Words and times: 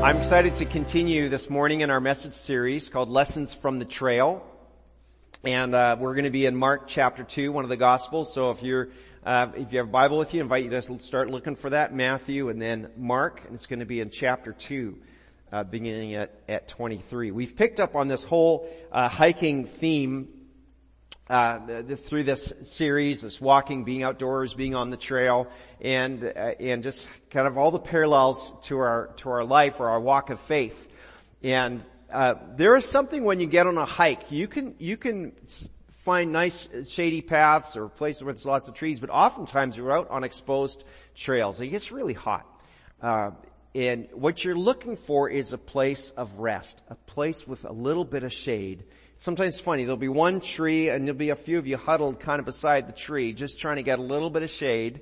I'm 0.00 0.16
excited 0.16 0.54
to 0.56 0.64
continue 0.64 1.28
this 1.28 1.50
morning 1.50 1.80
in 1.80 1.90
our 1.90 2.00
message 2.00 2.34
series 2.34 2.88
called 2.88 3.08
Lessons 3.08 3.52
from 3.52 3.80
the 3.80 3.84
Trail. 3.84 4.46
And 5.42 5.74
uh, 5.74 5.96
we're 5.98 6.14
going 6.14 6.24
to 6.24 6.30
be 6.30 6.46
in 6.46 6.54
Mark 6.54 6.86
chapter 6.86 7.24
2, 7.24 7.50
one 7.50 7.64
of 7.64 7.68
the 7.68 7.76
Gospels. 7.76 8.32
So 8.32 8.52
if 8.52 8.62
you're, 8.62 8.90
uh, 9.26 9.48
if 9.56 9.72
you 9.72 9.80
have 9.80 9.88
a 9.88 9.90
Bible 9.90 10.16
with 10.16 10.32
you, 10.34 10.40
I 10.40 10.42
invite 10.44 10.64
you 10.64 10.70
to 10.70 11.00
start 11.00 11.30
looking 11.30 11.56
for 11.56 11.70
that, 11.70 11.92
Matthew 11.92 12.48
and 12.48 12.62
then 12.62 12.92
Mark. 12.96 13.42
And 13.44 13.56
it's 13.56 13.66
going 13.66 13.80
to 13.80 13.86
be 13.86 14.00
in 14.00 14.10
chapter 14.10 14.52
2, 14.52 14.96
uh, 15.52 15.64
beginning 15.64 16.14
at, 16.14 16.32
at 16.48 16.68
23. 16.68 17.32
We've 17.32 17.56
picked 17.56 17.80
up 17.80 17.96
on 17.96 18.06
this 18.06 18.22
whole 18.22 18.70
uh, 18.92 19.08
hiking 19.08 19.66
theme 19.66 20.28
uh, 21.28 21.82
through 21.82 22.24
this 22.24 22.52
series, 22.64 23.20
this 23.20 23.40
walking, 23.40 23.84
being 23.84 24.02
outdoors, 24.02 24.54
being 24.54 24.74
on 24.74 24.90
the 24.90 24.96
trail, 24.96 25.48
and 25.80 26.24
uh, 26.24 26.28
and 26.60 26.82
just 26.82 27.08
kind 27.30 27.46
of 27.46 27.58
all 27.58 27.70
the 27.70 27.78
parallels 27.78 28.52
to 28.62 28.78
our 28.78 29.10
to 29.16 29.30
our 29.30 29.44
life 29.44 29.80
or 29.80 29.88
our 29.88 30.00
walk 30.00 30.30
of 30.30 30.40
faith. 30.40 30.88
And 31.42 31.84
uh, 32.10 32.34
there 32.56 32.76
is 32.76 32.84
something 32.84 33.24
when 33.24 33.40
you 33.40 33.46
get 33.46 33.66
on 33.66 33.76
a 33.76 33.84
hike, 33.84 34.30
you 34.30 34.48
can 34.48 34.74
you 34.78 34.96
can 34.96 35.32
find 36.04 36.32
nice 36.32 36.66
shady 36.88 37.20
paths 37.20 37.76
or 37.76 37.88
places 37.88 38.24
where 38.24 38.32
there's 38.32 38.46
lots 38.46 38.66
of 38.66 38.74
trees, 38.74 38.98
but 38.98 39.10
oftentimes 39.10 39.76
you're 39.76 39.92
out 39.92 40.08
on 40.08 40.24
exposed 40.24 40.84
trails. 41.14 41.60
and 41.60 41.68
It 41.68 41.70
gets 41.70 41.92
really 41.92 42.14
hot. 42.14 42.46
Uh, 43.02 43.32
and 43.74 44.08
what 44.12 44.42
you're 44.42 44.56
looking 44.56 44.96
for 44.96 45.28
is 45.28 45.52
a 45.52 45.58
place 45.58 46.10
of 46.12 46.38
rest, 46.38 46.80
a 46.88 46.94
place 46.94 47.46
with 47.46 47.66
a 47.66 47.72
little 47.72 48.06
bit 48.06 48.24
of 48.24 48.32
shade 48.32 48.84
sometimes 49.18 49.58
funny. 49.58 49.84
There'll 49.84 49.96
be 49.96 50.08
one 50.08 50.40
tree 50.40 50.88
and 50.88 51.06
there'll 51.06 51.18
be 51.18 51.30
a 51.30 51.36
few 51.36 51.58
of 51.58 51.66
you 51.66 51.76
huddled 51.76 52.20
kind 52.20 52.38
of 52.38 52.46
beside 52.46 52.88
the 52.88 52.92
tree, 52.92 53.32
just 53.32 53.58
trying 53.58 53.76
to 53.76 53.82
get 53.82 53.98
a 53.98 54.02
little 54.02 54.30
bit 54.30 54.42
of 54.42 54.50
shade. 54.50 55.00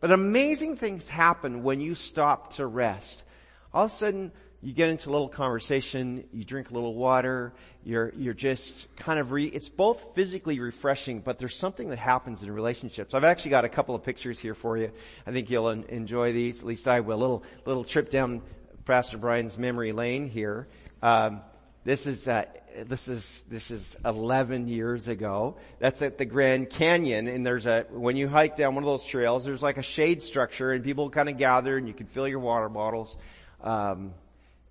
But 0.00 0.10
amazing 0.10 0.76
things 0.76 1.06
happen 1.06 1.62
when 1.62 1.80
you 1.80 1.94
stop 1.94 2.54
to 2.54 2.66
rest. 2.66 3.24
All 3.72 3.84
of 3.84 3.92
a 3.92 3.94
sudden, 3.94 4.32
you 4.60 4.72
get 4.72 4.88
into 4.88 5.08
a 5.08 5.12
little 5.12 5.28
conversation, 5.28 6.24
you 6.32 6.42
drink 6.42 6.70
a 6.70 6.74
little 6.74 6.94
water, 6.94 7.52
you're, 7.84 8.12
you're 8.16 8.34
just 8.34 8.88
kind 8.96 9.20
of 9.20 9.30
re, 9.30 9.46
it's 9.46 9.68
both 9.68 10.14
physically 10.14 10.58
refreshing, 10.58 11.20
but 11.20 11.38
there's 11.38 11.54
something 11.54 11.90
that 11.90 11.98
happens 11.98 12.42
in 12.42 12.50
relationships. 12.50 13.14
I've 13.14 13.24
actually 13.24 13.50
got 13.50 13.64
a 13.64 13.68
couple 13.68 13.94
of 13.94 14.02
pictures 14.02 14.40
here 14.40 14.54
for 14.54 14.76
you. 14.76 14.90
I 15.26 15.30
think 15.30 15.48
you'll 15.50 15.68
enjoy 15.68 16.32
these, 16.32 16.60
at 16.60 16.66
least 16.66 16.88
I 16.88 17.00
will. 17.00 17.16
A 17.16 17.20
little, 17.20 17.42
little 17.66 17.84
trip 17.84 18.10
down 18.10 18.42
Pastor 18.84 19.18
Brian's 19.18 19.58
memory 19.58 19.92
lane 19.92 20.28
here. 20.28 20.66
Um, 21.02 21.42
this 21.84 22.06
is, 22.06 22.26
uh, 22.26 22.44
this 22.86 23.08
is, 23.08 23.42
this 23.48 23.70
is 23.70 23.96
11 24.04 24.68
years 24.68 25.08
ago. 25.08 25.56
That's 25.78 26.02
at 26.02 26.18
the 26.18 26.24
Grand 26.24 26.70
Canyon 26.70 27.28
and 27.28 27.44
there's 27.44 27.66
a, 27.66 27.86
when 27.90 28.16
you 28.16 28.28
hike 28.28 28.56
down 28.56 28.74
one 28.74 28.84
of 28.84 28.88
those 28.88 29.04
trails, 29.04 29.44
there's 29.44 29.62
like 29.62 29.78
a 29.78 29.82
shade 29.82 30.22
structure 30.22 30.72
and 30.72 30.84
people 30.84 31.10
kind 31.10 31.28
of 31.28 31.36
gather 31.36 31.76
and 31.76 31.88
you 31.88 31.94
can 31.94 32.06
fill 32.06 32.28
your 32.28 32.38
water 32.38 32.68
bottles. 32.68 33.16
Um, 33.62 34.14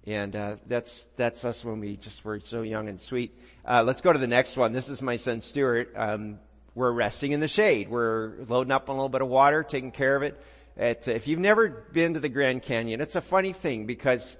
and, 0.05 0.35
uh, 0.35 0.55
that's, 0.67 1.05
that's 1.17 1.43
us 1.43 1.65
when 1.65 1.79
we 1.79 1.97
just 1.97 2.23
were 2.23 2.39
so 2.39 2.61
young 2.61 2.87
and 2.87 2.99
sweet. 2.99 3.37
Uh, 3.65 3.83
let's 3.83 4.01
go 4.01 4.13
to 4.13 4.19
the 4.19 4.27
next 4.27 4.55
one. 4.55 4.71
This 4.71 4.87
is 4.87 5.01
my 5.01 5.17
son 5.17 5.41
Stuart. 5.41 5.91
Um, 5.95 6.39
we're 6.75 6.91
resting 6.91 7.31
in 7.31 7.39
the 7.39 7.47
shade. 7.47 7.89
We're 7.89 8.33
loading 8.47 8.71
up 8.71 8.87
a 8.87 8.91
little 8.91 9.09
bit 9.09 9.21
of 9.21 9.27
water, 9.27 9.63
taking 9.63 9.91
care 9.91 10.15
of 10.15 10.23
it. 10.23 10.41
At, 10.77 11.07
if 11.07 11.27
you've 11.27 11.39
never 11.39 11.69
been 11.69 12.13
to 12.13 12.19
the 12.19 12.29
Grand 12.29 12.61
Canyon, 12.61 13.01
it's 13.01 13.15
a 13.15 13.21
funny 13.21 13.51
thing 13.51 13.87
because 13.87 14.37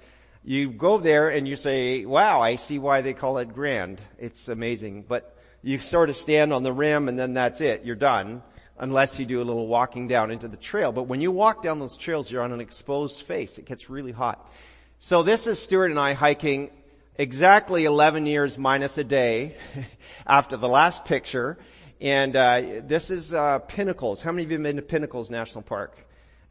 you 0.48 0.70
go 0.70 0.96
there 0.96 1.28
and 1.28 1.46
you 1.46 1.56
say, 1.56 2.06
wow, 2.06 2.40
I 2.40 2.56
see 2.56 2.78
why 2.78 3.02
they 3.02 3.12
call 3.12 3.36
it 3.36 3.52
grand. 3.52 4.00
It's 4.18 4.48
amazing. 4.48 5.04
But 5.06 5.36
you 5.60 5.78
sort 5.78 6.08
of 6.08 6.16
stand 6.16 6.54
on 6.54 6.62
the 6.62 6.72
rim 6.72 7.06
and 7.06 7.18
then 7.18 7.34
that's 7.34 7.60
it. 7.60 7.84
You're 7.84 7.96
done. 7.96 8.42
Unless 8.78 9.18
you 9.18 9.26
do 9.26 9.42
a 9.42 9.44
little 9.44 9.66
walking 9.66 10.08
down 10.08 10.30
into 10.30 10.48
the 10.48 10.56
trail. 10.56 10.90
But 10.90 11.02
when 11.02 11.20
you 11.20 11.30
walk 11.32 11.62
down 11.62 11.80
those 11.80 11.98
trails, 11.98 12.30
you're 12.30 12.40
on 12.40 12.52
an 12.52 12.60
exposed 12.60 13.20
face. 13.22 13.58
It 13.58 13.66
gets 13.66 13.90
really 13.90 14.10
hot. 14.10 14.50
So 15.00 15.22
this 15.22 15.46
is 15.46 15.60
Stuart 15.60 15.90
and 15.90 15.98
I 15.98 16.14
hiking 16.14 16.70
exactly 17.16 17.84
11 17.84 18.24
years 18.24 18.56
minus 18.56 18.96
a 18.96 19.04
day 19.04 19.54
after 20.26 20.56
the 20.56 20.68
last 20.68 21.04
picture. 21.04 21.58
And 22.00 22.34
uh, 22.34 22.62
this 22.84 23.10
is 23.10 23.34
uh, 23.34 23.58
Pinnacles. 23.58 24.22
How 24.22 24.32
many 24.32 24.44
of 24.44 24.50
you 24.50 24.56
have 24.56 24.62
been 24.62 24.76
to 24.76 24.82
Pinnacles 24.82 25.30
National 25.30 25.60
Park? 25.60 25.94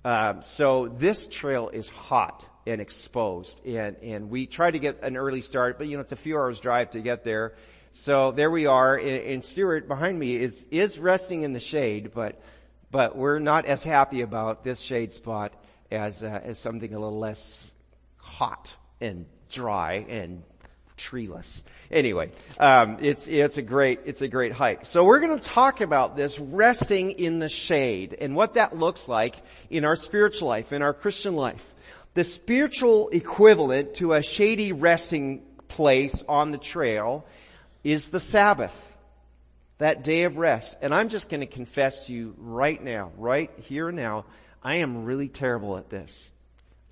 Uh, 0.05 0.41
so 0.41 0.87
this 0.87 1.25
trail 1.25 1.69
is 1.69 1.89
hot 1.89 2.47
and 2.67 2.81
exposed. 2.81 3.65
And, 3.65 3.95
and 4.03 4.29
we 4.29 4.45
try 4.45 4.69
to 4.69 4.79
get 4.79 5.01
an 5.03 5.17
early 5.17 5.41
start, 5.41 5.77
but 5.77 5.87
you 5.87 5.97
know, 5.97 6.01
it's 6.01 6.11
a 6.11 6.17
few 6.17 6.37
hours 6.37 6.59
drive 6.59 6.91
to 6.91 6.99
get 6.99 7.23
there. 7.23 7.55
So 7.91 8.31
there 8.31 8.51
we 8.51 8.67
are, 8.67 8.95
and, 8.95 9.07
and 9.07 9.45
Stuart 9.45 9.87
behind 9.87 10.19
me 10.19 10.35
is, 10.35 10.65
is 10.69 10.99
resting 10.99 11.41
in 11.43 11.53
the 11.53 11.59
shade, 11.59 12.11
but, 12.13 12.41
but 12.91 13.15
we're 13.15 13.39
not 13.39 13.65
as 13.65 13.83
happy 13.83 14.21
about 14.21 14.63
this 14.63 14.79
shade 14.79 15.13
spot 15.13 15.53
as, 15.89 16.21
uh, 16.21 16.41
as 16.43 16.59
something 16.59 16.93
a 16.93 16.99
little 16.99 17.17
less 17.17 17.65
hot 18.17 18.75
and 19.01 19.25
dry 19.49 20.05
and 20.09 20.43
treeless. 20.97 21.63
Anyway, 21.89 22.31
um, 22.59 22.97
it's 22.99 23.27
it's 23.27 23.57
a 23.57 23.61
great 23.61 24.01
it's 24.05 24.21
a 24.21 24.27
great 24.27 24.51
hike. 24.51 24.85
So 24.85 25.05
we're 25.05 25.19
going 25.19 25.37
to 25.37 25.43
talk 25.43 25.79
about 25.79 26.17
this 26.17 26.39
resting 26.39 27.11
in 27.11 27.39
the 27.39 27.49
shade 27.49 28.17
and 28.19 28.35
what 28.35 28.55
that 28.55 28.75
looks 28.77 29.07
like 29.07 29.35
in 29.69 29.85
our 29.85 29.95
spiritual 29.95 30.49
life, 30.49 30.73
in 30.73 30.81
our 30.81 30.93
Christian 30.93 31.35
life. 31.35 31.75
The 32.17 32.23
spiritual 32.23 33.09
equivalent 33.09 33.93
to 33.97 34.13
a 34.13 34.23
shady 34.23 34.71
resting 34.71 35.43
place 35.67 36.23
on 36.27 36.49
the 36.49 36.57
trail 36.57 37.27
is 37.83 38.07
the 38.07 38.19
Sabbath. 38.19 38.97
That 39.77 40.03
day 40.03 40.23
of 40.23 40.39
rest. 40.39 40.79
And 40.81 40.95
I'm 40.95 41.09
just 41.09 41.29
going 41.29 41.41
to 41.41 41.45
confess 41.45 42.07
to 42.07 42.13
you 42.13 42.33
right 42.39 42.83
now, 42.83 43.11
right 43.17 43.51
here 43.57 43.89
and 43.89 43.97
now, 43.97 44.25
I 44.63 44.77
am 44.77 45.05
really 45.05 45.27
terrible 45.27 45.77
at 45.77 45.91
this. 45.91 46.27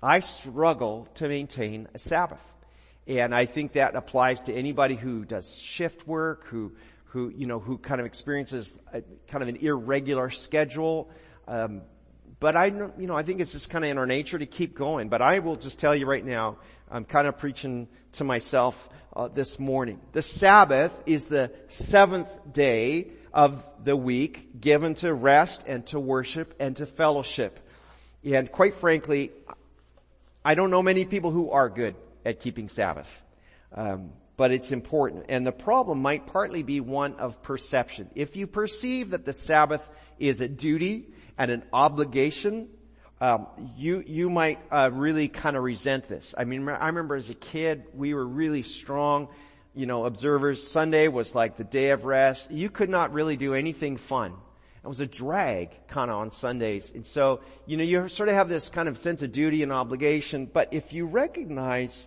I 0.00 0.20
struggle 0.20 1.08
to 1.14 1.26
maintain 1.26 1.88
a 1.92 1.98
Sabbath. 1.98 2.54
And 3.08 3.34
I 3.34 3.46
think 3.46 3.72
that 3.72 3.96
applies 3.96 4.42
to 4.42 4.54
anybody 4.54 4.94
who 4.94 5.24
does 5.24 5.58
shift 5.60 6.06
work, 6.06 6.44
who, 6.44 6.70
who, 7.06 7.30
you 7.30 7.48
know, 7.48 7.58
who 7.58 7.78
kind 7.78 8.00
of 8.00 8.06
experiences 8.06 8.78
a, 8.92 9.02
kind 9.26 9.42
of 9.42 9.48
an 9.48 9.56
irregular 9.56 10.30
schedule. 10.30 11.10
Um, 11.48 11.82
but 12.38 12.56
I, 12.56 12.66
you 12.66 13.06
know, 13.06 13.16
I 13.16 13.22
think 13.22 13.40
it's 13.40 13.52
just 13.52 13.70
kind 13.70 13.84
of 13.84 13.90
in 13.90 13.98
our 13.98 14.06
nature 14.06 14.38
to 14.38 14.46
keep 14.46 14.74
going. 14.74 15.08
But 15.08 15.22
I 15.22 15.38
will 15.38 15.56
just 15.56 15.78
tell 15.78 15.94
you 15.94 16.06
right 16.06 16.24
now, 16.24 16.58
I'm 16.90 17.04
kind 17.04 17.26
of 17.26 17.38
preaching 17.38 17.88
to 18.12 18.24
myself 18.24 18.88
uh, 19.14 19.28
this 19.28 19.58
morning. 19.58 20.00
The 20.12 20.22
Sabbath 20.22 20.92
is 21.06 21.26
the 21.26 21.50
seventh 21.68 22.28
day 22.52 23.08
of 23.32 23.66
the 23.82 23.96
week 23.96 24.60
given 24.60 24.94
to 24.96 25.12
rest 25.12 25.64
and 25.66 25.86
to 25.86 26.00
worship 26.00 26.54
and 26.60 26.76
to 26.76 26.86
fellowship. 26.86 27.60
And 28.24 28.50
quite 28.50 28.74
frankly, 28.74 29.30
I 30.44 30.54
don't 30.54 30.70
know 30.70 30.82
many 30.82 31.04
people 31.04 31.30
who 31.30 31.50
are 31.50 31.68
good 31.68 31.94
at 32.24 32.40
keeping 32.40 32.68
Sabbath. 32.68 33.22
Um, 33.72 34.12
but 34.36 34.52
it's 34.52 34.72
important. 34.72 35.26
And 35.28 35.46
the 35.46 35.52
problem 35.52 36.00
might 36.02 36.26
partly 36.26 36.62
be 36.62 36.80
one 36.80 37.14
of 37.16 37.42
perception. 37.42 38.10
If 38.14 38.36
you 38.36 38.46
perceive 38.46 39.10
that 39.10 39.24
the 39.24 39.32
Sabbath 39.32 39.88
is 40.18 40.40
a 40.40 40.48
duty, 40.48 41.08
and 41.38 41.50
an 41.50 41.62
obligation, 41.72 42.68
um, 43.20 43.46
you 43.76 44.02
you 44.06 44.30
might 44.30 44.58
uh, 44.70 44.90
really 44.92 45.28
kind 45.28 45.56
of 45.56 45.62
resent 45.62 46.08
this. 46.08 46.34
I 46.36 46.44
mean, 46.44 46.68
I 46.68 46.86
remember 46.86 47.16
as 47.16 47.30
a 47.30 47.34
kid, 47.34 47.84
we 47.94 48.14
were 48.14 48.26
really 48.26 48.62
strong, 48.62 49.28
you 49.74 49.86
know, 49.86 50.04
observers. 50.04 50.66
Sunday 50.66 51.08
was 51.08 51.34
like 51.34 51.56
the 51.56 51.64
day 51.64 51.90
of 51.90 52.04
rest. 52.04 52.50
You 52.50 52.70
could 52.70 52.90
not 52.90 53.12
really 53.12 53.36
do 53.36 53.54
anything 53.54 53.96
fun. 53.96 54.34
It 54.84 54.88
was 54.88 55.00
a 55.00 55.06
drag 55.06 55.88
kind 55.88 56.10
of 56.10 56.18
on 56.18 56.30
Sundays. 56.30 56.92
And 56.94 57.04
so, 57.04 57.40
you 57.66 57.76
know, 57.76 57.82
you 57.82 58.06
sort 58.08 58.28
of 58.28 58.36
have 58.36 58.48
this 58.48 58.68
kind 58.68 58.88
of 58.88 58.96
sense 58.96 59.20
of 59.22 59.32
duty 59.32 59.64
and 59.64 59.72
obligation. 59.72 60.46
But 60.46 60.72
if 60.72 60.92
you 60.92 61.06
recognize 61.06 62.06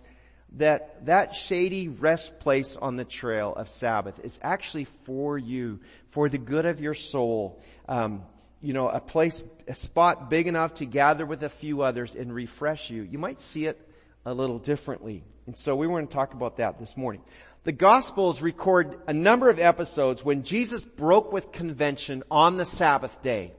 that 0.56 1.04
that 1.06 1.34
shady 1.34 1.88
rest 1.88 2.40
place 2.40 2.76
on 2.76 2.96
the 2.96 3.04
trail 3.04 3.52
of 3.54 3.68
Sabbath 3.68 4.20
is 4.24 4.38
actually 4.42 4.84
for 4.84 5.38
you, 5.38 5.80
for 6.10 6.28
the 6.28 6.38
good 6.38 6.66
of 6.66 6.80
your 6.80 6.94
soul, 6.94 7.62
um, 7.88 8.22
you 8.60 8.72
know, 8.72 8.88
a 8.88 9.00
place, 9.00 9.42
a 9.68 9.74
spot 9.74 10.28
big 10.28 10.48
enough 10.48 10.74
to 10.74 10.86
gather 10.86 11.24
with 11.24 11.42
a 11.42 11.48
few 11.48 11.82
others 11.82 12.16
and 12.16 12.34
refresh 12.34 12.90
you, 12.90 13.02
you 13.02 13.18
might 13.18 13.40
see 13.40 13.66
it 13.66 13.80
a 14.26 14.34
little 14.34 14.58
differently. 14.58 15.24
And 15.46 15.56
so 15.56 15.74
we 15.74 15.86
want 15.86 16.10
to 16.10 16.14
talk 16.14 16.34
about 16.34 16.58
that 16.58 16.78
this 16.78 16.96
morning. 16.96 17.22
The 17.64 17.72
Gospels 17.72 18.40
record 18.40 18.98
a 19.06 19.12
number 19.12 19.48
of 19.48 19.58
episodes 19.58 20.24
when 20.24 20.42
Jesus 20.42 20.84
broke 20.84 21.32
with 21.32 21.52
convention 21.52 22.22
on 22.30 22.56
the 22.56 22.64
Sabbath 22.64 23.22
day. 23.22 23.52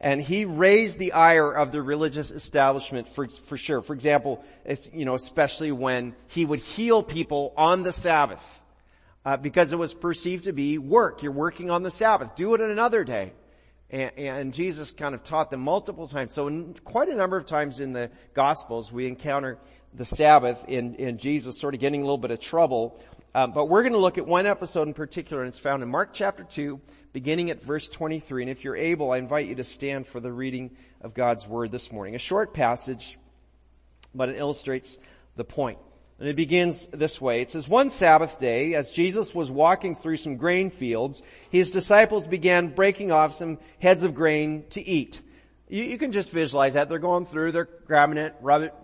And 0.00 0.20
he 0.20 0.44
raised 0.44 0.98
the 0.98 1.12
ire 1.12 1.50
of 1.50 1.72
the 1.72 1.82
religious 1.82 2.30
establishment 2.30 3.08
for, 3.08 3.26
for 3.28 3.56
sure. 3.56 3.82
For 3.82 3.94
example, 3.94 4.44
you 4.92 5.04
know, 5.04 5.14
especially 5.14 5.72
when 5.72 6.14
he 6.28 6.44
would 6.44 6.60
heal 6.60 7.02
people 7.02 7.52
on 7.56 7.82
the 7.82 7.92
Sabbath. 7.92 8.62
Uh, 9.24 9.36
because 9.36 9.72
it 9.72 9.76
was 9.76 9.92
perceived 9.92 10.44
to 10.44 10.52
be 10.52 10.78
work. 10.78 11.22
You're 11.22 11.32
working 11.32 11.70
on 11.70 11.82
the 11.82 11.90
Sabbath. 11.90 12.34
Do 12.34 12.54
it 12.54 12.60
another 12.62 13.04
day. 13.04 13.32
And, 13.90 14.12
and, 14.16 14.54
Jesus 14.54 14.90
kind 14.90 15.14
of 15.14 15.22
taught 15.22 15.50
them 15.50 15.60
multiple 15.60 16.08
times. 16.08 16.32
So 16.32 16.48
quite 16.84 17.08
a 17.08 17.14
number 17.14 17.36
of 17.36 17.44
times 17.44 17.80
in 17.80 17.92
the 17.92 18.10
Gospels, 18.32 18.92
we 18.92 19.06
encounter 19.06 19.58
the 19.94 20.04
Sabbath 20.04 20.64
in, 20.68 20.94
in 20.94 21.18
Jesus 21.18 21.58
sort 21.58 21.74
of 21.74 21.80
getting 21.80 22.00
a 22.02 22.04
little 22.04 22.18
bit 22.18 22.30
of 22.30 22.40
trouble. 22.40 23.00
Um, 23.38 23.52
but 23.52 23.66
we're 23.66 23.82
going 23.82 23.92
to 23.92 24.00
look 24.00 24.18
at 24.18 24.26
one 24.26 24.46
episode 24.46 24.88
in 24.88 24.94
particular, 24.94 25.42
and 25.42 25.48
it's 25.48 25.60
found 25.60 25.84
in 25.84 25.88
Mark 25.88 26.10
chapter 26.12 26.42
2, 26.42 26.80
beginning 27.12 27.50
at 27.50 27.62
verse 27.62 27.88
23. 27.88 28.42
And 28.42 28.50
if 28.50 28.64
you're 28.64 28.74
able, 28.74 29.12
I 29.12 29.18
invite 29.18 29.46
you 29.46 29.54
to 29.54 29.62
stand 29.62 30.08
for 30.08 30.18
the 30.18 30.32
reading 30.32 30.76
of 31.02 31.14
God's 31.14 31.46
Word 31.46 31.70
this 31.70 31.92
morning. 31.92 32.16
A 32.16 32.18
short 32.18 32.52
passage, 32.52 33.16
but 34.12 34.28
it 34.28 34.38
illustrates 34.38 34.98
the 35.36 35.44
point. 35.44 35.78
And 36.18 36.28
it 36.28 36.34
begins 36.34 36.88
this 36.88 37.20
way. 37.20 37.40
It 37.40 37.52
says, 37.52 37.68
one 37.68 37.90
Sabbath 37.90 38.40
day, 38.40 38.74
as 38.74 38.90
Jesus 38.90 39.32
was 39.32 39.52
walking 39.52 39.94
through 39.94 40.16
some 40.16 40.36
grain 40.36 40.68
fields, 40.68 41.22
his 41.48 41.70
disciples 41.70 42.26
began 42.26 42.74
breaking 42.74 43.12
off 43.12 43.36
some 43.36 43.60
heads 43.78 44.02
of 44.02 44.16
grain 44.16 44.64
to 44.70 44.84
eat. 44.84 45.22
You, 45.68 45.84
you 45.84 45.96
can 45.96 46.10
just 46.10 46.32
visualize 46.32 46.74
that. 46.74 46.88
They're 46.88 46.98
going 46.98 47.24
through, 47.24 47.52
they're 47.52 47.68
grabbing 47.86 48.18
it, 48.18 48.34
rub 48.40 48.62
it, 48.62 48.74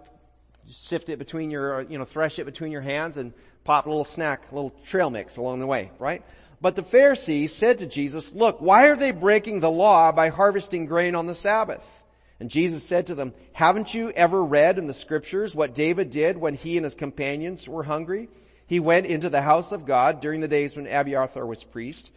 sift 0.69 1.09
it 1.09 1.19
between 1.19 1.51
your, 1.51 1.81
uh, 1.81 1.85
you 1.89 1.99
know, 1.99 2.05
thresh 2.05 2.39
it 2.39 2.45
between 2.45 2.73
your 2.73 2.81
hands 2.81 3.17
and 3.17 3.33
pop 3.65 3.87
a 3.87 3.89
little 3.89 4.05
snack, 4.05 4.51
a 4.51 4.55
little 4.55 4.75
trail 4.87 5.11
mix 5.11 5.37
along 5.37 5.61
the 5.61 5.67
way, 5.67 5.91
right? 5.99 6.23
But 6.61 6.77
the 6.77 6.83
Pharisees 6.83 7.55
said 7.55 7.81
to 7.81 7.87
Jesus, 7.87 8.33
look, 8.33 8.61
why 8.61 8.89
are 8.89 8.97
they 8.97 9.11
breaking 9.11 9.61
the 9.61 9.71
law 9.71 10.13
by 10.13 10.29
harvesting 10.29 10.87
grain 10.87 11.15
on 11.15 11.27
the 11.27 11.35
Sabbath? 11.35 12.03
And 12.41 12.51
Jesus 12.51 12.85
said 12.85 13.09
to 13.09 13.15
them, 13.15 13.33
haven't 13.53 13.95
you 13.95 14.11
ever 14.11 14.43
read 14.43 14.79
in 14.79 14.87
the 14.87 14.95
scriptures 14.95 15.55
what 15.55 15.75
David 15.75 16.11
did 16.11 16.37
when 16.37 16.55
he 16.55 16.77
and 16.77 16.85
his 16.85 16.95
companions 16.95 17.69
were 17.69 17.83
hungry? 17.83 18.29
He 18.67 18.81
went 18.81 19.07
into 19.07 19.29
the 19.31 19.43
house 19.43 19.73
of 19.73 19.87
God 19.87 20.21
during 20.21 20.41
the 20.41 20.49
days 20.49 20.75
when 20.75 20.87
Abiathar 20.87 21.47
was 21.47 21.63
priest 21.63 22.13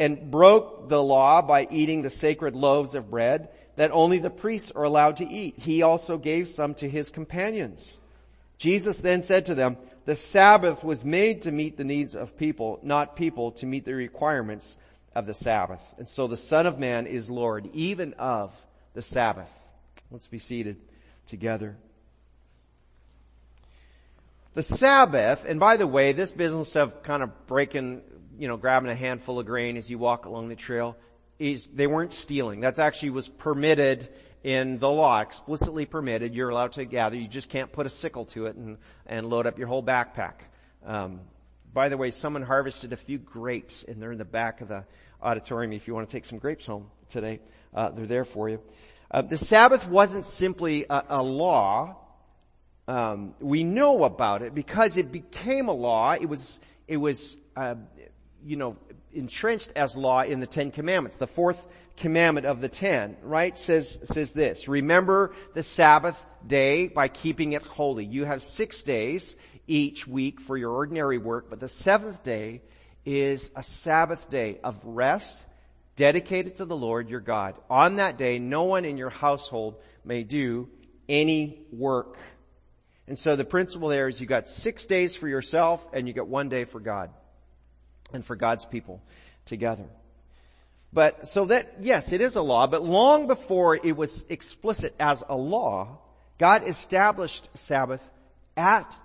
and 0.00 0.30
broke 0.30 0.88
the 0.88 1.02
law 1.02 1.42
by 1.42 1.68
eating 1.70 2.00
the 2.00 2.10
sacred 2.10 2.56
loaves 2.56 2.94
of 2.94 3.10
bread 3.10 3.50
that 3.76 3.90
only 3.92 4.18
the 4.18 4.30
priests 4.30 4.72
are 4.72 4.82
allowed 4.82 5.18
to 5.18 5.28
eat. 5.28 5.58
He 5.58 5.82
also 5.82 6.16
gave 6.16 6.48
some 6.48 6.74
to 6.76 6.88
his 6.88 7.10
companions. 7.10 7.98
Jesus 8.56 9.00
then 9.00 9.22
said 9.22 9.46
to 9.46 9.54
them, 9.54 9.76
the 10.06 10.16
Sabbath 10.16 10.82
was 10.82 11.04
made 11.04 11.42
to 11.42 11.52
meet 11.52 11.76
the 11.76 11.84
needs 11.84 12.16
of 12.16 12.36
people, 12.38 12.80
not 12.82 13.14
people 13.14 13.52
to 13.52 13.66
meet 13.66 13.84
the 13.84 13.94
requirements 13.94 14.78
of 15.14 15.26
the 15.26 15.34
Sabbath. 15.34 15.82
And 15.98 16.08
so 16.08 16.26
the 16.26 16.36
Son 16.36 16.66
of 16.66 16.78
Man 16.78 17.06
is 17.06 17.30
Lord, 17.30 17.68
even 17.74 18.14
of 18.14 18.54
the 18.94 19.02
Sabbath. 19.02 19.52
Let's 20.10 20.28
be 20.28 20.38
seated 20.38 20.78
together. 21.26 21.76
The 24.52 24.62
Sabbath, 24.64 25.44
and 25.48 25.60
by 25.60 25.76
the 25.76 25.86
way, 25.86 26.12
this 26.12 26.32
business 26.32 26.74
of 26.74 27.04
kind 27.04 27.22
of 27.22 27.46
breaking, 27.46 28.02
you 28.36 28.48
know, 28.48 28.56
grabbing 28.56 28.90
a 28.90 28.96
handful 28.96 29.38
of 29.38 29.46
grain 29.46 29.76
as 29.76 29.88
you 29.88 29.96
walk 29.96 30.26
along 30.26 30.48
the 30.48 30.56
trail, 30.56 30.96
is, 31.38 31.68
they 31.72 31.86
weren't 31.86 32.12
stealing. 32.12 32.60
That's 32.60 32.80
actually 32.80 33.10
was 33.10 33.28
permitted 33.28 34.08
in 34.42 34.78
the 34.78 34.90
law, 34.90 35.20
explicitly 35.20 35.86
permitted. 35.86 36.34
You're 36.34 36.48
allowed 36.48 36.72
to 36.72 36.84
gather. 36.84 37.16
You 37.16 37.28
just 37.28 37.48
can't 37.48 37.70
put 37.70 37.86
a 37.86 37.90
sickle 37.90 38.24
to 38.26 38.46
it 38.46 38.56
and, 38.56 38.78
and 39.06 39.26
load 39.26 39.46
up 39.46 39.56
your 39.56 39.68
whole 39.68 39.84
backpack. 39.84 40.34
Um, 40.84 41.20
by 41.72 41.88
the 41.88 41.96
way, 41.96 42.10
someone 42.10 42.42
harvested 42.42 42.92
a 42.92 42.96
few 42.96 43.18
grapes 43.18 43.84
and 43.84 44.02
they're 44.02 44.12
in 44.12 44.18
the 44.18 44.24
back 44.24 44.62
of 44.62 44.68
the 44.68 44.84
auditorium 45.22 45.72
if 45.72 45.86
you 45.86 45.94
want 45.94 46.08
to 46.08 46.12
take 46.12 46.24
some 46.24 46.38
grapes 46.38 46.66
home 46.66 46.90
today. 47.10 47.38
Uh, 47.72 47.90
they're 47.90 48.06
there 48.06 48.24
for 48.24 48.48
you. 48.48 48.60
Uh, 49.12 49.22
the 49.22 49.38
Sabbath 49.38 49.86
wasn't 49.86 50.26
simply 50.26 50.86
a, 50.90 51.04
a 51.08 51.22
law. 51.22 51.96
Um, 52.90 53.34
we 53.38 53.62
know 53.62 54.02
about 54.02 54.42
it 54.42 54.52
because 54.52 54.96
it 54.96 55.12
became 55.12 55.68
a 55.68 55.72
law. 55.72 56.14
It 56.14 56.26
was, 56.26 56.58
it 56.88 56.96
was, 56.96 57.36
uh, 57.54 57.76
you 58.44 58.56
know, 58.56 58.76
entrenched 59.12 59.72
as 59.76 59.96
law 59.96 60.22
in 60.22 60.40
the 60.40 60.46
Ten 60.48 60.72
Commandments. 60.72 61.16
The 61.16 61.28
fourth 61.28 61.68
commandment 61.96 62.46
of 62.46 62.60
the 62.60 62.68
ten, 62.68 63.16
right, 63.22 63.56
says, 63.56 63.96
says 64.02 64.32
this, 64.32 64.66
remember 64.66 65.32
the 65.54 65.62
Sabbath 65.62 66.26
day 66.44 66.88
by 66.88 67.06
keeping 67.06 67.52
it 67.52 67.62
holy. 67.62 68.04
You 68.04 68.24
have 68.24 68.42
six 68.42 68.82
days 68.82 69.36
each 69.68 70.08
week 70.08 70.40
for 70.40 70.56
your 70.56 70.72
ordinary 70.72 71.18
work, 71.18 71.48
but 71.48 71.60
the 71.60 71.68
seventh 71.68 72.24
day 72.24 72.60
is 73.04 73.52
a 73.54 73.62
Sabbath 73.62 74.28
day 74.30 74.58
of 74.64 74.84
rest 74.84 75.46
dedicated 75.94 76.56
to 76.56 76.64
the 76.64 76.76
Lord 76.76 77.08
your 77.08 77.20
God. 77.20 77.54
On 77.70 77.96
that 77.96 78.18
day, 78.18 78.40
no 78.40 78.64
one 78.64 78.84
in 78.84 78.96
your 78.96 79.10
household 79.10 79.76
may 80.04 80.24
do 80.24 80.68
any 81.08 81.62
work. 81.70 82.18
And 83.10 83.18
so 83.18 83.34
the 83.34 83.44
principle 83.44 83.88
there 83.88 84.06
is 84.06 84.20
you 84.20 84.26
got 84.28 84.48
six 84.48 84.86
days 84.86 85.16
for 85.16 85.26
yourself 85.26 85.84
and 85.92 86.06
you 86.06 86.14
got 86.14 86.28
one 86.28 86.48
day 86.48 86.62
for 86.62 86.78
God 86.78 87.10
and 88.12 88.24
for 88.24 88.36
God's 88.36 88.64
people 88.64 89.02
together. 89.46 89.86
But 90.92 91.26
so 91.26 91.46
that, 91.46 91.78
yes, 91.80 92.12
it 92.12 92.20
is 92.20 92.36
a 92.36 92.40
law, 92.40 92.68
but 92.68 92.84
long 92.84 93.26
before 93.26 93.74
it 93.74 93.96
was 93.96 94.24
explicit 94.28 94.94
as 95.00 95.24
a 95.28 95.34
law, 95.34 95.98
God 96.38 96.68
established 96.68 97.48
Sabbath 97.54 98.08
at 98.56 98.96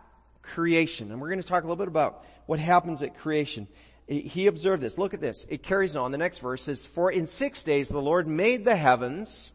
creation. 0.43 1.11
And 1.11 1.19
we're 1.19 1.29
going 1.29 1.41
to 1.41 1.47
talk 1.47 1.63
a 1.63 1.65
little 1.65 1.75
bit 1.75 1.87
about 1.87 2.23
what 2.45 2.59
happens 2.59 3.01
at 3.01 3.17
creation. 3.17 3.67
He 4.05 4.45
observed 4.45 4.83
this. 4.83 4.99
Look 4.99 5.15
at 5.15 5.19
this. 5.19 5.47
It 5.49 5.63
carries 5.63 5.95
on. 5.95 6.11
The 6.11 6.19
next 6.19 6.37
verse 6.37 6.61
says, 6.61 6.85
For 6.85 7.11
in 7.11 7.25
six 7.25 7.63
days 7.63 7.89
the 7.89 7.99
Lord 7.99 8.27
made 8.27 8.65
the 8.65 8.75
heavens, 8.75 9.51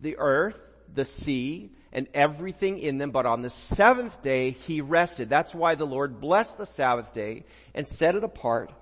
the 0.00 0.16
earth, 0.18 0.64
the 0.94 1.04
sea, 1.04 1.72
and 1.92 2.06
everything 2.12 2.78
in 2.78 2.98
them, 2.98 3.10
but 3.10 3.26
on 3.26 3.42
the 3.42 3.50
seventh 3.50 4.22
day 4.22 4.50
he 4.50 4.80
rested. 4.80 5.28
That's 5.28 5.54
why 5.54 5.74
the 5.74 5.86
Lord 5.86 6.20
blessed 6.20 6.58
the 6.58 6.66
Sabbath 6.66 7.12
day 7.12 7.44
and 7.74 7.88
set 7.88 8.14
it 8.14 8.24
apart 8.24 8.72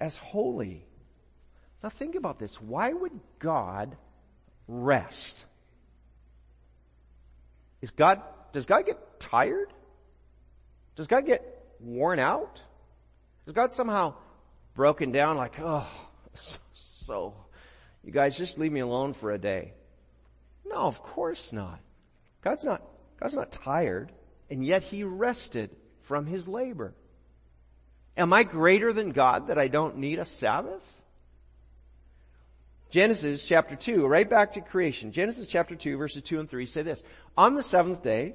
as 0.00 0.16
holy. 0.16 0.84
Now 1.82 1.90
think 1.90 2.14
about 2.14 2.38
this. 2.38 2.60
Why 2.60 2.92
would 2.92 3.18
God 3.38 3.96
rest? 4.66 5.46
Is 7.80 7.90
God, 7.90 8.22
does 8.52 8.66
God 8.66 8.86
get 8.86 9.20
tired? 9.20 9.72
Does 10.96 11.06
God 11.06 11.26
get 11.26 11.42
worn 11.80 12.18
out? 12.18 12.62
Is 13.46 13.52
God 13.52 13.72
somehow 13.72 14.14
broken 14.74 15.12
down 15.12 15.36
like, 15.36 15.60
oh, 15.60 15.88
so, 16.72 17.34
you 18.04 18.12
guys 18.12 18.36
just 18.36 18.58
leave 18.58 18.72
me 18.72 18.80
alone 18.80 19.12
for 19.12 19.30
a 19.30 19.38
day? 19.38 19.72
No, 20.64 20.76
of 20.76 21.02
course 21.02 21.52
not. 21.52 21.80
God's 22.48 22.64
not, 22.64 22.82
God's 23.20 23.34
not 23.34 23.52
tired, 23.52 24.10
and 24.48 24.64
yet 24.64 24.82
He 24.82 25.04
rested 25.04 25.68
from 26.00 26.24
His 26.24 26.48
labor. 26.48 26.94
Am 28.16 28.32
I 28.32 28.42
greater 28.42 28.90
than 28.94 29.10
God 29.10 29.48
that 29.48 29.58
I 29.58 29.68
don't 29.68 29.98
need 29.98 30.18
a 30.18 30.24
Sabbath? 30.24 30.82
Genesis 32.88 33.44
chapter 33.44 33.76
2, 33.76 34.06
right 34.06 34.28
back 34.28 34.54
to 34.54 34.62
creation. 34.62 35.12
Genesis 35.12 35.46
chapter 35.46 35.76
2 35.76 35.98
verses 35.98 36.22
2 36.22 36.40
and 36.40 36.48
3 36.48 36.64
say 36.64 36.80
this. 36.80 37.02
On 37.36 37.54
the 37.54 37.62
seventh 37.62 38.02
day, 38.02 38.34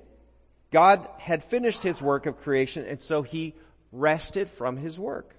God 0.70 1.10
had 1.18 1.44
finished 1.44 1.82
His 1.82 2.00
work 2.00 2.28
of 2.28 2.38
creation 2.38 2.86
and 2.86 3.02
so 3.02 3.24
He 3.24 3.56
rested 3.92 4.48
from 4.48 4.78
His 4.78 5.00
work. 5.00 5.36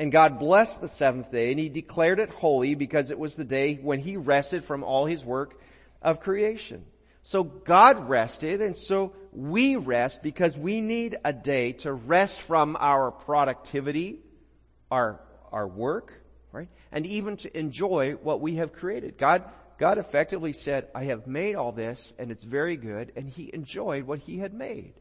And 0.00 0.10
God 0.10 0.40
blessed 0.40 0.80
the 0.80 0.88
seventh 0.88 1.30
day 1.30 1.52
and 1.52 1.60
He 1.60 1.68
declared 1.68 2.18
it 2.18 2.30
holy 2.30 2.74
because 2.74 3.12
it 3.12 3.20
was 3.20 3.36
the 3.36 3.44
day 3.44 3.76
when 3.76 4.00
He 4.00 4.16
rested 4.16 4.64
from 4.64 4.82
all 4.82 5.06
His 5.06 5.24
work 5.24 5.60
of 6.02 6.18
creation. 6.18 6.86
So 7.22 7.44
God 7.44 8.08
rested 8.08 8.60
and 8.60 8.76
so 8.76 9.12
we 9.32 9.76
rest 9.76 10.22
because 10.22 10.58
we 10.58 10.80
need 10.80 11.16
a 11.24 11.32
day 11.32 11.72
to 11.72 11.92
rest 11.92 12.40
from 12.40 12.76
our 12.78 13.12
productivity, 13.12 14.18
our, 14.90 15.20
our 15.52 15.66
work, 15.66 16.12
right? 16.50 16.68
And 16.90 17.06
even 17.06 17.36
to 17.38 17.58
enjoy 17.58 18.14
what 18.14 18.40
we 18.40 18.56
have 18.56 18.72
created. 18.72 19.18
God, 19.18 19.44
God 19.78 19.98
effectively 19.98 20.52
said, 20.52 20.88
I 20.94 21.04
have 21.04 21.28
made 21.28 21.54
all 21.54 21.70
this 21.70 22.12
and 22.18 22.32
it's 22.32 22.44
very 22.44 22.76
good 22.76 23.12
and 23.14 23.28
he 23.28 23.50
enjoyed 23.54 24.04
what 24.04 24.18
he 24.18 24.38
had 24.38 24.52
made. 24.52 24.94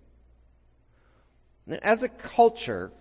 As 1.82 2.04
a 2.04 2.10
culture, 2.10 2.92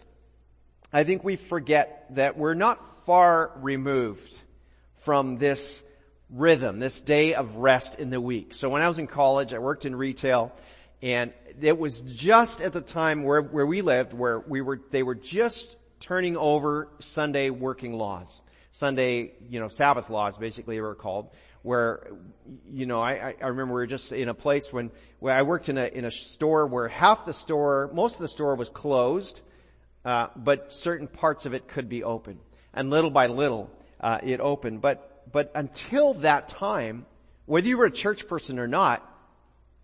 I 0.93 1.05
think 1.05 1.25
we 1.25 1.37
forget 1.37 2.07
that 2.15 2.39
we're 2.39 2.55
not 2.55 3.05
far 3.05 3.53
removed 3.57 4.35
from 4.97 5.37
this 5.37 5.83
rhythm, 6.33 6.79
this 6.79 7.01
day 7.01 7.35
of 7.35 7.57
rest 7.57 7.99
in 7.99 8.11
the 8.11 8.21
week. 8.21 8.55
So 8.55 8.69
when 8.69 8.83
I 8.83 8.89
was 8.89 8.99
in 8.99 9.07
college, 9.07 9.53
I 9.53 9.59
worked 9.59 9.85
in 9.85 9.95
retail 9.97 10.53
and 11.03 11.33
it 11.61 11.79
was 11.79 12.01
just 12.01 12.61
at 12.61 12.73
the 12.73 12.81
time 12.81 13.23
where, 13.23 13.43
where 13.43 13.67
we 13.67 13.83
lived 13.83 14.13
where 14.13 14.39
we 14.41 14.61
were, 14.61 14.81
they 14.91 15.03
were 15.03 15.15
just 15.15 15.77
turning 15.99 16.37
over 16.37 16.89
Sunday 17.01 17.51
working 17.51 17.95
laws. 17.95 18.41
Sunday, 18.71 19.33
you 19.49 19.59
know, 19.59 19.69
Sabbath 19.69 20.11
laws 20.11 20.39
basically 20.39 20.77
they 20.77 20.81
were 20.81 20.95
called 20.95 21.31
where, 21.63 22.11
you 22.73 22.87
know, 22.87 23.03
I, 23.03 23.35
I 23.41 23.47
remember 23.49 23.75
we 23.75 23.81
were 23.81 23.87
just 23.87 24.13
in 24.13 24.29
a 24.29 24.35
place 24.35 24.73
when, 24.73 24.91
where 25.19 25.35
I 25.35 25.43
worked 25.43 25.69
in 25.69 25.77
a, 25.77 25.87
in 25.87 26.05
a 26.05 26.11
store 26.11 26.67
where 26.67 26.89
half 26.89 27.27
the 27.27 27.35
store, 27.35 27.91
most 27.93 28.17
of 28.17 28.23
the 28.23 28.29
store 28.29 28.55
was 28.55 28.71
closed, 28.71 29.43
uh, 30.05 30.29
but 30.37 30.73
certain 30.73 31.07
parts 31.07 31.45
of 31.45 31.53
it 31.53 31.69
could 31.69 31.89
be 31.89 32.03
open. 32.03 32.39
And 32.73 32.89
little 32.89 33.11
by 33.11 33.27
little, 33.27 33.71
uh, 34.01 34.19
it 34.23 34.41
opened. 34.41 34.81
But 34.81 35.10
but 35.33 35.51
until 35.55 36.15
that 36.15 36.49
time, 36.49 37.07
whether 37.47 37.67
you 37.67 37.79
were 37.79 37.87
a 37.87 37.91
church 37.91 38.29
person 38.29 38.59
or 38.59 38.67
not, 38.67 39.07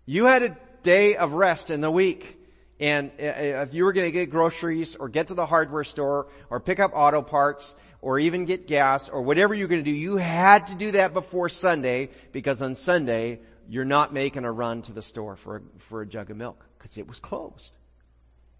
you 0.05 0.25
had 0.25 0.41
a 0.43 0.57
day 0.83 1.15
of 1.15 1.33
rest 1.33 1.69
in 1.69 1.81
the 1.81 1.91
week. 1.91 2.35
And 2.79 3.11
uh, 3.19 3.63
if 3.63 3.73
you 3.73 3.83
were 3.83 3.93
going 3.93 4.07
to 4.07 4.11
get 4.11 4.29
groceries 4.29 4.95
or 4.95 5.09
get 5.09 5.27
to 5.27 5.33
the 5.33 5.45
hardware 5.45 5.83
store 5.83 6.27
or 6.49 6.59
pick 6.59 6.79
up 6.79 6.91
auto 6.93 7.21
parts 7.21 7.75
or 8.01 8.19
even 8.19 8.45
get 8.45 8.67
gas 8.67 9.09
or 9.09 9.21
whatever 9.21 9.53
you're 9.53 9.67
going 9.67 9.83
to 9.83 9.91
do, 9.91 9.95
you 9.95 10.17
had 10.17 10.67
to 10.67 10.75
do 10.75 10.91
that 10.91 11.13
before 11.13 11.49
Sunday 11.49 12.09
because 12.31 12.61
on 12.61 12.75
Sunday 12.75 13.39
you're 13.67 13.85
not 13.85 14.13
making 14.13 14.45
a 14.45 14.51
run 14.51 14.81
to 14.83 14.93
the 14.93 15.01
store 15.01 15.35
for 15.35 15.57
a, 15.57 15.61
for 15.79 16.01
a 16.01 16.05
jug 16.05 16.31
of 16.31 16.37
milk 16.37 16.65
because 16.77 16.97
it 16.97 17.07
was 17.07 17.19
closed. 17.19 17.76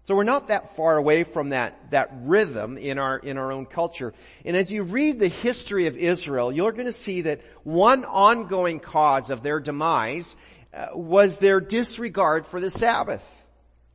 So 0.08 0.14
we're 0.14 0.24
not 0.24 0.48
that 0.48 0.74
far 0.74 0.96
away 0.96 1.22
from 1.22 1.50
that, 1.50 1.90
that 1.90 2.08
rhythm 2.22 2.78
in 2.78 2.98
our, 2.98 3.18
in 3.18 3.36
our 3.36 3.52
own 3.52 3.66
culture. 3.66 4.14
And 4.42 4.56
as 4.56 4.72
you 4.72 4.82
read 4.82 5.20
the 5.20 5.28
history 5.28 5.86
of 5.86 5.98
Israel, 5.98 6.50
you're 6.50 6.72
going 6.72 6.86
to 6.86 6.94
see 6.94 7.20
that 7.20 7.42
one 7.62 8.06
ongoing 8.06 8.80
cause 8.80 9.28
of 9.28 9.42
their 9.42 9.60
demise 9.60 10.34
uh, 10.72 10.86
was 10.94 11.36
their 11.36 11.60
disregard 11.60 12.46
for 12.46 12.58
the 12.58 12.70
Sabbath. 12.70 13.46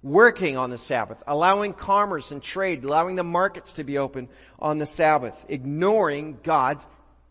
Working 0.04 0.56
on 0.56 0.70
the 0.70 0.78
Sabbath, 0.78 1.24
allowing 1.26 1.74
commerce 1.74 2.30
and 2.30 2.44
trade, 2.44 2.84
allowing 2.84 3.16
the 3.16 3.24
markets 3.24 3.74
to 3.76 3.84
be 3.84 3.98
open 3.98 4.30
on 4.60 4.78
the 4.78 4.86
Sabbath, 4.86 5.44
ignoring 5.50 6.38
God's 6.44 6.88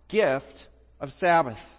gift 0.09 0.67
of 0.99 1.13
Sabbath. 1.13 1.79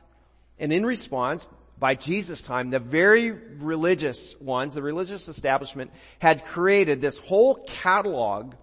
And 0.58 0.72
in 0.72 0.86
response, 0.86 1.50
by 1.84 1.96
Jesus' 1.96 2.42
time, 2.42 2.70
the 2.70 2.80
very 2.80 3.32
religious 3.32 4.40
ones, 4.40 4.74
the 4.74 4.82
religious 4.82 5.28
establishment, 5.28 5.92
had 6.18 6.46
created 6.46 7.02
this 7.02 7.18
whole 7.18 7.56
catalog, 7.56 8.54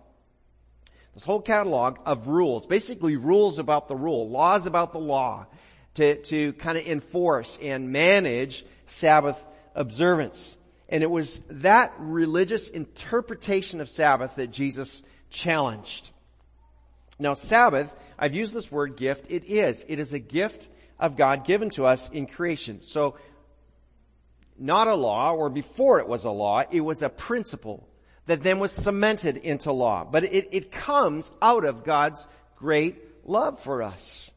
this 1.13 1.25
whole 1.25 1.43
catalog 1.43 1.99
of 2.07 2.29
rules, 2.29 2.65
basically 2.65 3.17
rules 3.17 3.59
about 3.59 3.89
the 3.89 3.95
rule, 3.95 4.31
laws 4.31 4.65
about 4.65 4.93
the 4.93 4.99
law, 4.99 5.45
to, 5.97 6.17
to 6.23 6.55
kind 6.55 6.79
of 6.79 6.87
enforce 6.87 7.59
and 7.61 7.93
manage 7.93 8.65
Sabbath 8.87 9.47
observance. 9.75 10.57
And 10.89 11.03
it 11.03 11.11
was 11.11 11.43
that 11.51 11.93
religious 11.99 12.71
interpretation 12.71 13.83
of 13.83 13.91
Sabbath 13.91 14.37
that 14.37 14.51
Jesus 14.51 15.03
challenged. 15.29 16.09
Now 17.19 17.35
Sabbath, 17.35 17.95
I've 18.19 18.35
used 18.35 18.55
this 18.55 18.73
word 18.73 18.97
gift, 18.97 19.31
it 19.31 19.45
is. 19.45 19.85
It 19.89 19.99
is 19.99 20.15
a 20.15 20.19
gift 20.19 20.71
of 21.01 21.17
God 21.17 21.45
given 21.45 21.71
to 21.71 21.87
us 21.87 22.09
in 22.11 22.27
creation. 22.27 22.83
So, 22.83 23.17
not 24.59 24.87
a 24.87 24.95
law, 24.95 25.33
or 25.33 25.49
before 25.49 25.99
it 26.01 26.07
was 26.07 26.25
a 26.25 26.31
law, 26.31 26.63
it 26.71 26.83
was 26.83 27.03
a 27.03 27.09
principle 27.09 27.89
that 28.27 28.43
then 28.43 28.59
was 28.59 28.71
cemented 28.71 29.39
into 29.39 29.73
law. 29.73 30.05
But 30.05 30.25
it, 30.25 30.49
it 30.53 30.71
comes 30.71 31.33
out 31.41 31.65
of 31.65 31.83
God's 31.83 32.29
great 32.57 32.97
love 33.25 33.61
for 33.61 33.83
us. 33.83 34.31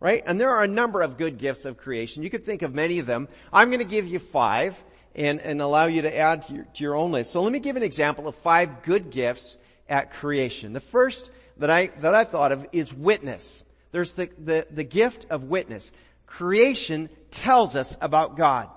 Right? 0.00 0.22
And 0.26 0.40
there 0.40 0.50
are 0.50 0.64
a 0.64 0.68
number 0.68 1.02
of 1.02 1.16
good 1.16 1.38
gifts 1.38 1.64
of 1.64 1.76
creation. 1.76 2.22
You 2.22 2.30
could 2.30 2.44
think 2.44 2.62
of 2.62 2.74
many 2.74 2.98
of 2.98 3.06
them. 3.06 3.28
I'm 3.52 3.68
going 3.68 3.80
to 3.80 3.86
give 3.86 4.06
you 4.06 4.18
five 4.18 4.82
and, 5.14 5.40
and 5.40 5.60
allow 5.62 5.86
you 5.86 6.02
to 6.02 6.18
add 6.18 6.46
to 6.46 6.52
your, 6.52 6.64
to 6.64 6.84
your 6.84 6.94
own 6.96 7.12
list. 7.12 7.32
So 7.32 7.42
let 7.42 7.52
me 7.52 7.60
give 7.60 7.76
an 7.76 7.82
example 7.82 8.26
of 8.26 8.34
five 8.34 8.82
good 8.82 9.10
gifts 9.10 9.56
at 9.88 10.12
creation. 10.12 10.72
The 10.72 10.80
first 10.80 11.30
that 11.58 11.70
I, 11.70 11.86
that 12.00 12.14
I 12.14 12.24
thought 12.24 12.52
of 12.52 12.66
is 12.72 12.92
witness. 12.92 13.62
There's 13.94 14.14
the, 14.14 14.28
the, 14.36 14.66
the 14.72 14.82
gift 14.82 15.26
of 15.30 15.44
witness. 15.44 15.92
Creation 16.26 17.08
tells 17.30 17.76
us 17.76 17.96
about 18.00 18.36
God. 18.36 18.68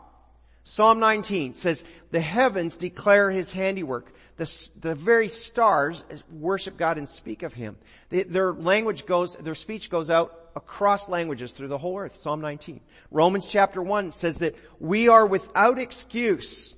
Psalm 0.64 1.00
19 1.00 1.56
says, 1.56 1.84
the 2.12 2.20
heavens 2.20 2.78
declare 2.78 3.32
his 3.32 3.52
handiwork. 3.52 4.14
The, 4.36 4.70
the 4.80 4.94
very 4.94 5.30
stars 5.30 6.04
worship 6.32 6.78
God 6.78 7.00
and 7.00 7.10
speak 7.10 7.42
of 7.42 7.52
him. 7.52 7.78
Their 8.10 8.54
language 8.54 9.08
goes, 9.08 9.36
their 9.38 9.56
speech 9.56 9.90
goes 9.90 10.12
out 10.12 10.52
across 10.56 11.10
languages 11.10 11.52
through 11.52 11.70
the 11.70 11.80
whole 11.80 11.98
earth. 11.98 12.18
Psalm 12.18 12.40
19. 12.42 12.80
Romans 13.10 13.48
chapter 13.48 13.82
1 13.82 14.12
says 14.12 14.38
that 14.38 14.54
we 14.80 15.10
are 15.10 15.26
without 15.26 15.80
excuse. 15.80 16.76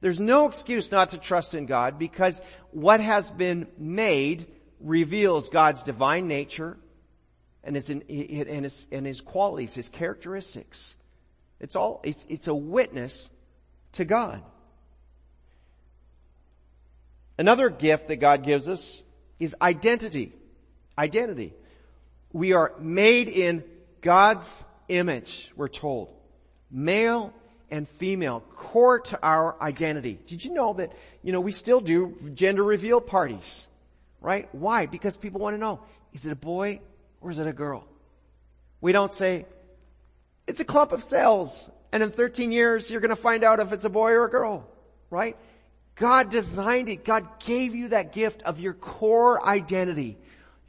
There's 0.00 0.18
no 0.18 0.48
excuse 0.48 0.90
not 0.90 1.10
to 1.10 1.18
trust 1.18 1.54
in 1.54 1.66
God 1.66 1.96
because 1.96 2.42
what 2.72 2.98
has 2.98 3.30
been 3.30 3.68
made 3.78 4.48
reveals 4.80 5.48
God's 5.48 5.84
divine 5.84 6.26
nature, 6.26 6.76
and 7.64 7.74
his, 7.74 7.90
and 7.90 8.02
his, 8.08 8.86
and 8.90 9.06
his 9.06 9.20
qualities, 9.20 9.74
his 9.74 9.88
characteristics. 9.88 10.96
It's 11.60 11.76
all, 11.76 12.00
it's, 12.04 12.24
it's 12.28 12.46
a 12.46 12.54
witness 12.54 13.28
to 13.92 14.04
God. 14.04 14.42
Another 17.38 17.70
gift 17.70 18.08
that 18.08 18.16
God 18.16 18.44
gives 18.44 18.68
us 18.68 19.02
is 19.38 19.54
identity. 19.60 20.32
Identity. 20.98 21.54
We 22.32 22.52
are 22.52 22.74
made 22.80 23.28
in 23.28 23.64
God's 24.00 24.64
image, 24.88 25.50
we're 25.56 25.68
told. 25.68 26.14
Male 26.70 27.32
and 27.70 27.88
female, 27.88 28.40
core 28.54 29.00
to 29.00 29.18
our 29.22 29.60
identity. 29.62 30.18
Did 30.26 30.44
you 30.44 30.52
know 30.52 30.74
that, 30.74 30.92
you 31.22 31.32
know, 31.32 31.40
we 31.40 31.52
still 31.52 31.80
do 31.80 32.16
gender 32.34 32.62
reveal 32.62 33.00
parties? 33.00 33.66
Right? 34.20 34.48
Why? 34.52 34.86
Because 34.86 35.16
people 35.16 35.40
want 35.40 35.54
to 35.54 35.58
know, 35.58 35.80
is 36.12 36.26
it 36.26 36.32
a 36.32 36.36
boy 36.36 36.80
or 37.20 37.30
is 37.30 37.38
it 37.38 37.46
a 37.46 37.52
girl? 37.52 37.84
We 38.80 38.92
don't 38.92 39.12
say, 39.12 39.46
it's 40.46 40.60
a 40.60 40.64
clump 40.64 40.92
of 40.92 41.02
cells 41.02 41.70
and 41.92 42.02
in 42.02 42.10
13 42.10 42.52
years 42.52 42.90
you're 42.90 43.00
going 43.00 43.10
to 43.10 43.16
find 43.16 43.44
out 43.44 43.60
if 43.60 43.72
it's 43.72 43.84
a 43.84 43.90
boy 43.90 44.12
or 44.12 44.26
a 44.26 44.30
girl, 44.30 44.68
right? 45.10 45.36
God 45.94 46.30
designed 46.30 46.88
it. 46.88 47.04
God 47.04 47.40
gave 47.40 47.74
you 47.74 47.88
that 47.88 48.12
gift 48.12 48.42
of 48.42 48.60
your 48.60 48.74
core 48.74 49.44
identity. 49.44 50.16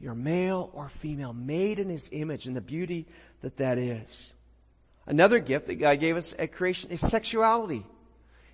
You're 0.00 0.14
male 0.14 0.70
or 0.72 0.88
female, 0.88 1.32
made 1.32 1.78
in 1.78 1.88
His 1.88 2.08
image 2.10 2.46
and 2.46 2.56
the 2.56 2.60
beauty 2.60 3.06
that 3.42 3.58
that 3.58 3.78
is. 3.78 4.32
Another 5.06 5.38
gift 5.38 5.66
that 5.66 5.76
God 5.76 6.00
gave 6.00 6.16
us 6.16 6.34
at 6.38 6.52
creation 6.52 6.90
is 6.90 7.00
sexuality. 7.00 7.84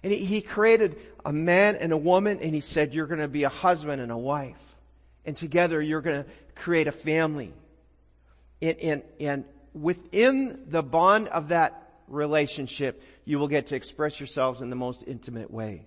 And 0.03 0.13
he, 0.13 0.25
he 0.25 0.41
created 0.43 0.99
a 1.25 1.33
man 1.33 1.77
and 1.77 1.93
a 1.93 1.97
woman 1.97 2.41
and 2.41 2.55
He 2.55 2.61
said, 2.61 2.95
you're 2.95 3.07
going 3.07 3.21
to 3.21 3.29
be 3.29 3.45
a 3.45 3.49
husband 3.49 4.03
and 4.03 4.13
a 4.13 4.19
wife. 4.19 4.77
And 5.25 5.37
together 5.37 5.81
you're 5.81 6.03
going 6.03 6.25
to 6.25 6.31
create 6.55 6.89
a 6.89 6.93
family 6.93 7.53
and, 8.63 8.79
and, 8.79 9.03
and 9.21 9.45
within 9.75 10.65
the 10.67 10.83
bond 10.83 11.29
of 11.29 11.49
that 11.49 11.91
relationship, 12.09 13.03
you 13.25 13.39
will 13.39 13.49
get 13.49 13.69
to 13.69 13.77
express 13.77 14.19
yourselves 14.19 14.63
in 14.63 14.71
the 14.71 14.77
most 14.77 15.05
intimate 15.07 15.51
way. 15.51 15.87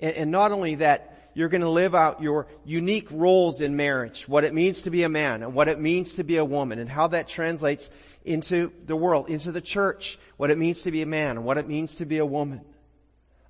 And, 0.00 0.14
and 0.14 0.30
not 0.30 0.52
only 0.52 0.76
that, 0.76 1.30
you're 1.34 1.48
going 1.48 1.62
to 1.62 1.70
live 1.70 1.94
out 1.94 2.22
your 2.22 2.46
unique 2.64 3.08
roles 3.10 3.60
in 3.60 3.74
marriage, 3.74 4.28
what 4.28 4.44
it 4.44 4.52
means 4.52 4.82
to 4.82 4.90
be 4.90 5.02
a 5.02 5.08
man 5.08 5.42
and 5.42 5.54
what 5.54 5.68
it 5.68 5.80
means 5.80 6.14
to 6.14 6.24
be 6.24 6.36
a 6.36 6.44
woman 6.44 6.78
and 6.78 6.88
how 6.88 7.08
that 7.08 7.26
translates 7.26 7.88
into 8.24 8.70
the 8.84 8.94
world, 8.94 9.28
into 9.30 9.50
the 9.50 9.60
church, 9.60 10.18
what 10.36 10.50
it 10.50 10.58
means 10.58 10.82
to 10.82 10.90
be 10.90 11.02
a 11.02 11.06
man 11.06 11.30
and 11.38 11.44
what 11.44 11.58
it 11.58 11.66
means 11.66 11.96
to 11.96 12.06
be 12.06 12.18
a 12.18 12.26
woman. 12.26 12.60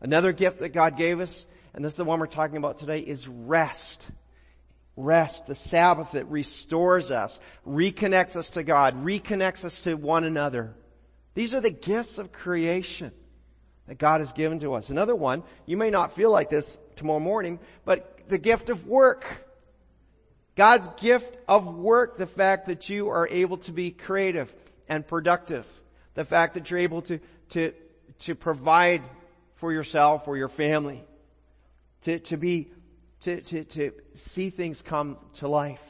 Another 0.01 0.33
gift 0.33 0.61
that 0.61 0.71
God 0.71 0.97
gave 0.97 1.21
us, 1.21 1.45
and 1.75 1.85
this 1.85 1.93
is 1.93 1.97
the 1.97 2.05
one 2.05 2.21
we're 2.21 2.27
talking 2.27 2.57
about 2.57 2.79
today, 2.79 3.01
is 3.01 3.27
rest 3.29 4.11
rest, 4.97 5.47
the 5.47 5.55
Sabbath 5.55 6.13
that 6.13 6.27
restores 6.27 7.11
us, 7.11 7.41
reconnects 7.67 8.37
us 8.37 8.51
to 8.51 8.63
God, 8.63 9.05
reconnects 9.05 9.65
us 9.65 9.83
to 9.85 9.95
one 9.95 10.25
another. 10.25 10.75
These 11.35 11.55
are 11.55 11.61
the 11.61 11.71
gifts 11.71 12.19
of 12.19 12.33
creation 12.33 13.13
that 13.87 13.99
God 13.99 14.21
has 14.21 14.33
given 14.33 14.61
to 14.61 14.75
us. 14.75 14.91
Another 14.91 15.15
one, 15.15 15.43
you 15.67 15.77
may 15.77 15.91
not 15.91 16.13
feel 16.13 16.31
like 16.31 16.49
this 16.49 16.79
tomorrow 16.97 17.21
morning, 17.21 17.59
but 17.85 18.29
the 18.29 18.39
gift 18.39 18.69
of 18.69 18.87
work. 18.87 19.47
God's 20.55 20.89
gift 21.01 21.37
of 21.49 21.75
work, 21.75 22.19
the 22.19 22.27
fact 22.27 22.67
that 22.67 22.89
you 22.89 23.09
are 23.09 23.27
able 23.29 23.57
to 23.59 23.73
be 23.73 23.91
creative 23.91 24.53
and 24.89 25.07
productive. 25.07 25.67
The 26.15 26.25
fact 26.27 26.55
that 26.55 26.71
you're 26.71 26.81
able 26.81 27.03
to, 27.03 27.21
to, 27.51 27.73
to 28.21 28.35
provide 28.35 29.03
for 29.55 29.73
yourself 29.73 30.29
or 30.29 30.37
your 30.37 30.49
family. 30.49 31.03
To, 32.03 32.19
to 32.19 32.37
be 32.37 32.71
to, 33.23 33.41
to, 33.41 33.65
to 33.65 33.93
see 34.15 34.51
things 34.51 34.83
come 34.83 35.17
to 35.35 35.49
life. 35.49 35.83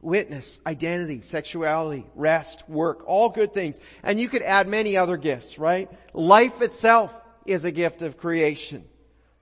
Witness, 0.00 0.60
identity, 0.66 1.20
sexuality, 1.20 2.06
rest, 2.14 2.68
work, 2.68 3.02
all 3.06 3.28
good 3.28 3.52
things. 3.52 3.78
And 4.02 4.18
you 4.18 4.28
could 4.28 4.42
add 4.42 4.66
many 4.66 4.96
other 4.96 5.16
gifts, 5.16 5.58
right? 5.58 5.90
Life 6.14 6.62
itself 6.62 7.14
is 7.44 7.64
a 7.64 7.70
gift 7.70 8.00
of 8.02 8.16
creation. 8.16 8.84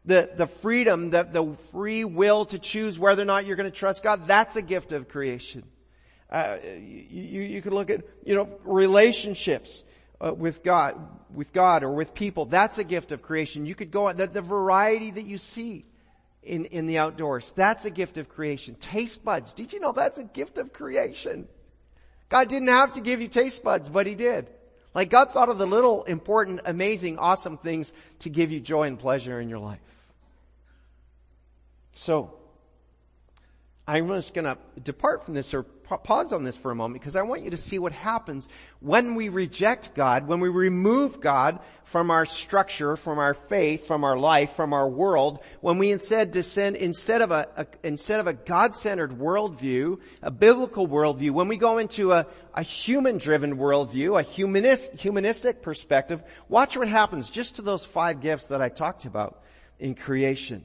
The, 0.05 0.31
the 0.35 0.47
freedom, 0.47 1.11
the, 1.11 1.23
the 1.23 1.55
free 1.71 2.05
will 2.05 2.47
to 2.47 2.59
choose 2.59 2.99
whether 2.99 3.23
or 3.23 3.27
not 3.27 3.47
you're 3.47 3.57
going 3.57 3.71
to 3.71 3.77
trust 3.77 4.03
God, 4.03 4.27
that's 4.27 4.57
a 4.57 4.63
gift 4.63 4.93
of 4.93 5.09
creation. 5.09 5.63
Uh, 6.31 6.57
you, 6.65 7.43
you 7.43 7.63
could 7.63 7.73
look 7.73 7.91
at, 7.91 8.03
you 8.25 8.35
know, 8.35 8.49
relationships. 8.65 9.85
Uh, 10.21 10.35
with 10.35 10.65
God, 10.65 10.97
with 11.33 11.53
God 11.53 11.85
or 11.85 11.93
with 11.93 12.13
people, 12.13 12.45
that's 12.45 12.79
a 12.79 12.83
gift 12.83 13.13
of 13.13 13.23
creation. 13.23 13.67
You 13.67 13.77
could 13.77 13.93
go 13.93 14.09
on, 14.09 14.17
the, 14.17 14.27
the 14.27 14.41
variety 14.41 15.13
that 15.13 15.27
you 15.27 15.39
see 15.39 15.85
in, 16.49 16.65
in 16.67 16.87
the 16.87 16.99
outdoors. 16.99 17.53
That's 17.53 17.85
a 17.85 17.91
gift 17.91 18.19
of 18.19 18.29
creation. 18.29 18.75
Taste 18.77 19.25
buds. 19.25 19.55
Did 19.55 19.73
you 19.73 19.81
know 19.81 19.93
that's 19.93 20.19
a 20.19 20.25
gift 20.25 20.59
of 20.59 20.73
creation? 20.73 21.47
God 22.29 22.49
didn't 22.49 22.69
have 22.69 22.95
to 22.95 23.01
give 23.01 23.21
you 23.21 23.29
taste 23.29 23.63
buds, 23.63 23.89
but 23.89 24.07
He 24.07 24.15
did. 24.15 24.49
Like 24.95 25.11
God 25.11 25.31
thought 25.31 25.49
of 25.49 25.59
the 25.59 25.67
little 25.67 26.05
important, 26.05 26.63
amazing, 26.65 27.19
awesome 27.19 27.59
things 27.59 27.93
to 28.21 28.31
give 28.31 28.51
you 28.51 28.61
joy 28.61 28.85
and 28.85 28.99
pleasure 28.99 29.41
in 29.41 29.49
your 29.49 29.59
life. 29.59 29.81
So, 31.95 32.38
I'm 33.89 34.07
just 34.09 34.35
going 34.35 34.45
to 34.45 34.59
depart 34.85 35.25
from 35.25 35.33
this 35.33 35.55
or 35.55 35.63
pause 35.63 36.35
on 36.35 36.45
this 36.45 36.59
for 36.59 36.71
a 36.71 36.75
moment 36.75 37.01
because 37.01 37.17
I 37.17 37.23
want 37.23 37.43
you 37.43 37.53
to 37.53 37.57
see 37.57 37.79
what 37.79 37.93
happens 37.93 38.47
when 38.81 39.15
we 39.15 39.31
reject 39.31 39.95
God, 39.95 40.27
when 40.29 40.41
we 40.41 40.51
remove 40.51 41.23
God 41.23 41.61
from 41.85 42.11
our 42.11 42.27
structure, 42.27 42.99
from 42.99 43.19
our 43.19 43.33
faith, 43.33 43.87
from 43.87 44.05
our 44.05 44.19
life, 44.19 44.53
from 44.53 44.75
our 44.75 44.87
world, 44.87 45.39
when 45.63 45.79
we 45.79 45.91
instead 45.91 46.33
descend, 46.33 46.77
instead 46.77 47.23
of 47.23 47.31
a, 47.31 47.49
a 47.57 47.67
instead 47.83 48.21
of 48.21 48.27
a 48.27 48.35
God-centered 48.35 49.13
worldview, 49.13 49.99
a 50.21 50.31
biblical 50.31 50.87
worldview, 50.87 51.31
when 51.31 51.49
we 51.49 51.57
go 51.57 51.79
into 51.79 52.13
a, 52.13 52.27
a 52.53 52.63
human-driven 52.63 53.57
worldview, 53.57 54.21
a 54.21 54.23
humanist, 54.23 54.93
humanistic 55.01 55.63
perspective, 55.63 56.23
watch 56.51 56.77
what 56.77 56.89
happens 56.89 57.31
just 57.31 57.57
to 57.57 57.63
those 57.63 57.87
five 57.87 58.21
gifts 58.21 58.49
that 58.49 58.61
I 58.61 58.69
talked 58.69 59.07
about 59.07 59.43
in 59.79 59.95
creation. 59.95 60.63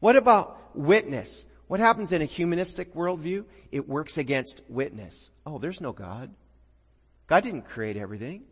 What 0.00 0.16
about 0.16 0.76
witness? 0.76 1.46
What 1.68 1.80
happens 1.80 2.12
in 2.12 2.22
a 2.22 2.26
humanistic 2.26 2.94
worldview? 2.94 3.44
It 3.72 3.88
works 3.88 4.18
against 4.18 4.62
witness. 4.68 5.30
Oh, 5.44 5.58
there's 5.58 5.80
no 5.80 5.92
God. 5.92 6.32
God 7.26 7.42
didn't 7.42 7.68
create 7.68 7.96
everything. 7.96 8.44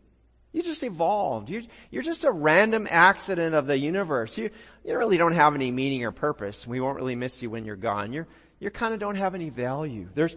You 0.51 0.63
just 0.63 0.83
evolved. 0.83 1.49
You're, 1.49 1.63
you're 1.91 2.03
just 2.03 2.23
a 2.23 2.31
random 2.31 2.87
accident 2.89 3.55
of 3.55 3.67
the 3.67 3.77
universe. 3.77 4.37
You, 4.37 4.49
you 4.85 4.97
really 4.97 5.17
don't 5.17 5.33
have 5.33 5.53
any 5.53 5.71
meaning 5.71 6.03
or 6.05 6.11
purpose. 6.11 6.65
We 6.65 6.79
won't 6.79 6.97
really 6.97 7.15
miss 7.15 7.41
you 7.41 7.49
when 7.49 7.65
you're 7.65 7.75
gone. 7.75 8.13
You're, 8.13 8.27
you 8.59 8.69
kind 8.69 8.93
of 8.93 8.99
don't 8.99 9.15
have 9.15 9.35
any 9.35 9.49
value. 9.49 10.07
There's 10.13 10.35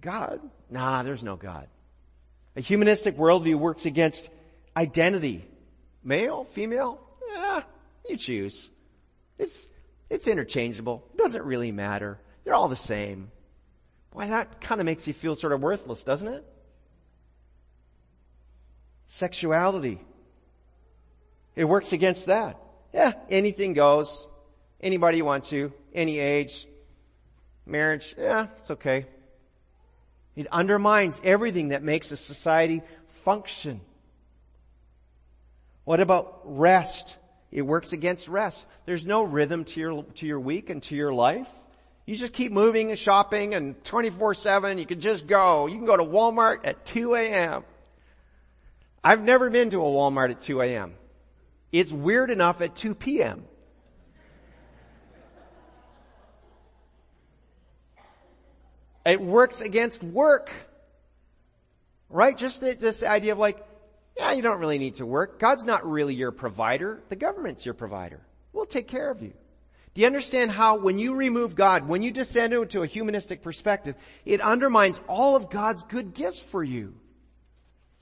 God. 0.00 0.40
Nah, 0.70 1.02
there's 1.02 1.22
no 1.22 1.36
God. 1.36 1.68
A 2.56 2.60
humanistic 2.60 3.16
worldview 3.16 3.56
works 3.56 3.86
against 3.86 4.30
identity. 4.76 5.44
Male, 6.02 6.44
female, 6.44 6.98
yeah, 7.30 7.62
you 8.08 8.16
choose. 8.16 8.68
It's, 9.38 9.66
it's 10.10 10.26
interchangeable. 10.26 11.04
It 11.14 11.18
doesn't 11.18 11.44
really 11.44 11.72
matter. 11.72 12.18
They're 12.44 12.54
all 12.54 12.68
the 12.68 12.76
same. 12.76 13.30
Boy, 14.10 14.26
that 14.26 14.60
kind 14.60 14.80
of 14.80 14.84
makes 14.84 15.06
you 15.06 15.14
feel 15.14 15.36
sort 15.36 15.52
of 15.52 15.62
worthless, 15.62 16.02
doesn't 16.02 16.26
it? 16.26 16.44
Sexuality. 19.06 20.00
It 21.54 21.64
works 21.64 21.92
against 21.92 22.26
that. 22.26 22.60
Yeah, 22.92 23.12
anything 23.28 23.72
goes. 23.72 24.26
Anybody 24.80 25.18
you 25.18 25.24
want 25.24 25.44
to. 25.46 25.72
Any 25.94 26.18
age. 26.18 26.66
Marriage, 27.66 28.14
yeah, 28.18 28.48
it's 28.58 28.72
okay. 28.72 29.06
It 30.34 30.48
undermines 30.50 31.20
everything 31.22 31.68
that 31.68 31.82
makes 31.82 32.10
a 32.10 32.16
society 32.16 32.82
function. 33.06 33.80
What 35.84 36.00
about 36.00 36.40
rest? 36.44 37.16
It 37.50 37.62
works 37.62 37.92
against 37.92 38.28
rest. 38.28 38.66
There's 38.86 39.06
no 39.06 39.22
rhythm 39.22 39.64
to 39.64 39.80
your, 39.80 40.02
to 40.02 40.26
your 40.26 40.40
week 40.40 40.70
and 40.70 40.82
to 40.84 40.96
your 40.96 41.12
life. 41.12 41.48
You 42.06 42.16
just 42.16 42.32
keep 42.32 42.52
moving 42.52 42.90
and 42.90 42.98
shopping 42.98 43.54
and 43.54 43.80
24-7, 43.84 44.78
you 44.78 44.86
can 44.86 45.00
just 45.00 45.26
go. 45.26 45.66
You 45.66 45.76
can 45.76 45.86
go 45.86 45.96
to 45.96 46.04
Walmart 46.04 46.60
at 46.64 46.84
2 46.86 47.14
a.m. 47.14 47.64
I've 49.02 49.22
never 49.22 49.50
been 49.50 49.70
to 49.70 49.78
a 49.78 49.88
Walmart 49.88 50.30
at 50.30 50.42
2 50.42 50.60
a.m. 50.60 50.94
It's 51.72 51.92
weird 51.92 52.30
enough 52.30 52.60
at 52.60 52.74
2 52.74 52.94
p.m. 52.94 53.44
It 59.06 59.20
works 59.20 59.60
against 59.60 60.02
work. 60.02 60.50
Right? 62.08 62.36
Just 62.36 62.60
this 62.60 63.02
idea 63.02 63.32
of 63.32 63.38
like, 63.38 63.64
yeah, 64.20 64.32
you 64.32 64.42
don't 64.42 64.60
really 64.60 64.78
need 64.78 64.96
to 64.96 65.06
work. 65.06 65.38
God's 65.38 65.64
not 65.64 65.88
really 65.88 66.14
your 66.14 66.30
provider. 66.30 67.02
The 67.08 67.16
government's 67.16 67.64
your 67.64 67.74
provider. 67.74 68.20
We'll 68.52 68.66
take 68.66 68.86
care 68.86 69.10
of 69.10 69.22
you. 69.22 69.32
Do 69.94 70.02
you 70.02 70.06
understand 70.06 70.52
how 70.52 70.76
when 70.76 70.98
you 70.98 71.14
remove 71.14 71.54
God, 71.54 71.88
when 71.88 72.02
you 72.02 72.10
descend 72.10 72.52
into 72.52 72.82
a 72.82 72.86
humanistic 72.86 73.40
perspective, 73.40 73.96
it 74.26 74.42
undermines 74.42 75.00
all 75.08 75.36
of 75.36 75.48
God's 75.48 75.82
good 75.84 76.12
gifts 76.12 76.38
for 76.38 76.62
you? 76.62 76.94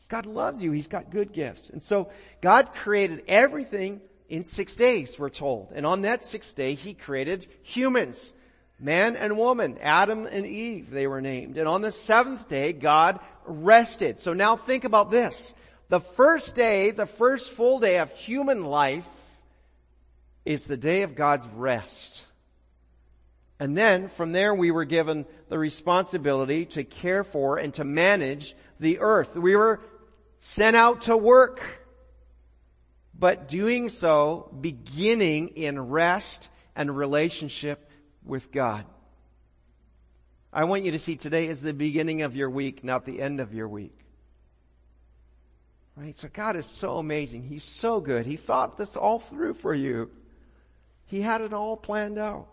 God 0.08 0.26
loves 0.26 0.60
you. 0.60 0.72
He's 0.72 0.88
got 0.88 1.10
good 1.10 1.32
gifts. 1.32 1.70
And 1.70 1.82
so 1.82 2.10
God 2.40 2.74
created 2.74 3.22
everything 3.28 4.00
in 4.28 4.42
six 4.42 4.74
days, 4.74 5.16
we're 5.20 5.30
told. 5.30 5.70
And 5.72 5.86
on 5.86 6.02
that 6.02 6.24
sixth 6.24 6.56
day, 6.56 6.74
He 6.74 6.94
created 6.94 7.46
humans. 7.62 8.32
Man 8.80 9.16
and 9.16 9.38
woman, 9.38 9.78
Adam 9.80 10.26
and 10.26 10.46
Eve, 10.46 10.90
they 10.90 11.06
were 11.06 11.20
named. 11.20 11.58
And 11.58 11.68
on 11.68 11.80
the 11.80 11.92
seventh 11.92 12.48
day, 12.48 12.72
God 12.72 13.20
rested. 13.44 14.20
So 14.20 14.34
now 14.34 14.56
think 14.56 14.84
about 14.84 15.10
this. 15.10 15.54
The 15.88 16.00
first 16.00 16.54
day, 16.54 16.90
the 16.90 17.06
first 17.06 17.50
full 17.50 17.78
day 17.78 17.98
of 17.98 18.12
human 18.12 18.64
life 18.64 19.06
is 20.44 20.64
the 20.64 20.76
day 20.76 21.02
of 21.02 21.14
God's 21.14 21.46
rest. 21.54 22.24
And 23.60 23.76
then 23.76 24.08
from 24.08 24.32
there 24.32 24.54
we 24.54 24.70
were 24.70 24.84
given 24.84 25.26
the 25.48 25.58
responsibility 25.58 26.66
to 26.66 26.84
care 26.84 27.24
for 27.24 27.58
and 27.58 27.72
to 27.74 27.84
manage 27.84 28.54
the 28.78 29.00
earth. 29.00 29.34
We 29.34 29.56
were 29.56 29.80
sent 30.38 30.76
out 30.76 31.02
to 31.02 31.16
work, 31.16 31.62
but 33.18 33.48
doing 33.48 33.88
so 33.88 34.54
beginning 34.60 35.48
in 35.48 35.80
rest 35.80 36.50
and 36.76 36.96
relationship 36.96 37.90
with 38.24 38.52
God. 38.52 38.84
I 40.52 40.64
want 40.64 40.84
you 40.84 40.92
to 40.92 40.98
see 40.98 41.16
today 41.16 41.46
is 41.46 41.60
the 41.60 41.74
beginning 41.74 42.22
of 42.22 42.36
your 42.36 42.48
week, 42.48 42.84
not 42.84 43.04
the 43.04 43.20
end 43.20 43.40
of 43.40 43.52
your 43.52 43.68
week. 43.68 43.98
Right? 45.98 46.16
So 46.16 46.28
God 46.32 46.54
is 46.54 46.66
so 46.66 46.98
amazing. 46.98 47.42
He's 47.42 47.64
so 47.64 48.00
good. 48.00 48.24
He 48.24 48.36
thought 48.36 48.78
this 48.78 48.94
all 48.94 49.18
through 49.18 49.54
for 49.54 49.74
you. 49.74 50.10
He 51.06 51.20
had 51.20 51.40
it 51.40 51.52
all 51.52 51.76
planned 51.76 52.18
out. 52.18 52.46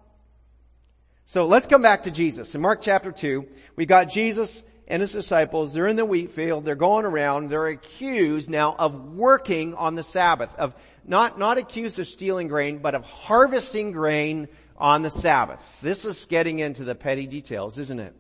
So 1.26 1.46
let's 1.46 1.68
come 1.68 1.84
back 1.84 2.04
to 2.04 2.12
Jesus. 2.12 2.56
In 2.56 2.62
Mark 2.62 2.82
chapter 2.82 3.12
2, 3.12 3.46
we 3.76 3.86
got 3.86 4.10
Jesus 4.10 4.64
and 4.88 5.00
his 5.00 5.12
disciples. 5.12 5.74
They're 5.74 5.86
in 5.86 5.96
the 5.96 6.06
wheat 6.06 6.32
field. 6.32 6.66
They're 6.66 6.76
going 6.76 7.06
around. 7.06 7.50
They're 7.50 7.68
accused 7.68 8.50
now 8.50 8.76
of 8.80 9.14
working 9.14 9.76
on 9.76 9.94
the 9.94 10.04
Sabbath, 10.04 10.54
of 10.56 10.74
not, 11.06 11.38
not 11.38 11.60
accused 11.60 12.00
of 12.00 12.08
stealing 12.08 12.48
grain, 12.48 12.80
but 12.80 12.96
of 12.96 13.04
harvesting 13.04 13.92
grain 13.92 14.48
on 14.76 15.04
the 15.04 15.12
Sabbath. 15.12 15.80
This 15.82 16.04
is 16.04 16.26
getting 16.26 16.58
into 16.60 16.84
the 16.84 16.96
petty 16.96 17.28
details, 17.28 17.78
isn't 17.78 18.00
it? 18.00 18.16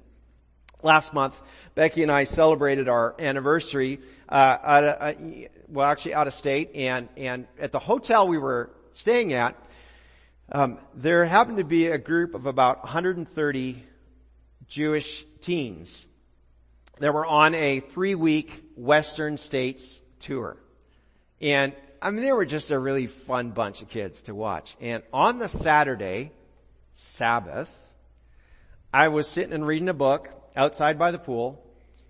Last 0.85 1.15
month, 1.15 1.41
Becky 1.73 2.03
and 2.03 2.11
I 2.11 2.25
celebrated 2.25 2.87
our 2.87 3.15
anniversary, 3.17 3.99
uh, 4.29 4.57
out 4.61 4.83
of, 4.83 5.01
uh, 5.01 5.47
well 5.67 5.87
actually 5.87 6.13
out 6.13 6.27
of 6.27 6.35
state 6.35 6.75
and, 6.75 7.09
and 7.17 7.47
at 7.59 7.71
the 7.71 7.79
hotel 7.79 8.27
we 8.27 8.37
were 8.37 8.69
staying 8.91 9.33
at, 9.33 9.55
um, 10.51 10.77
there 10.93 11.25
happened 11.25 11.57
to 11.57 11.63
be 11.63 11.87
a 11.87 11.97
group 11.97 12.35
of 12.35 12.45
about 12.45 12.83
130 12.83 13.83
Jewish 14.67 15.25
teens 15.41 16.05
that 16.99 17.11
were 17.11 17.25
on 17.25 17.55
a 17.55 17.79
three 17.79 18.13
week 18.13 18.65
Western 18.75 19.37
States 19.37 19.99
tour. 20.19 20.55
And 21.41 21.73
I 21.99 22.11
mean, 22.11 22.21
they 22.21 22.31
were 22.31 22.45
just 22.45 22.69
a 22.69 22.77
really 22.77 23.07
fun 23.07 23.49
bunch 23.49 23.81
of 23.81 23.89
kids 23.89 24.21
to 24.23 24.35
watch. 24.35 24.77
And 24.79 25.01
on 25.11 25.39
the 25.39 25.49
Saturday, 25.49 26.31
Sabbath, 26.93 27.75
I 28.93 29.07
was 29.07 29.27
sitting 29.27 29.51
and 29.51 29.65
reading 29.65 29.89
a 29.89 29.93
book 29.95 30.29
outside 30.55 30.97
by 30.97 31.11
the 31.11 31.19
pool 31.19 31.61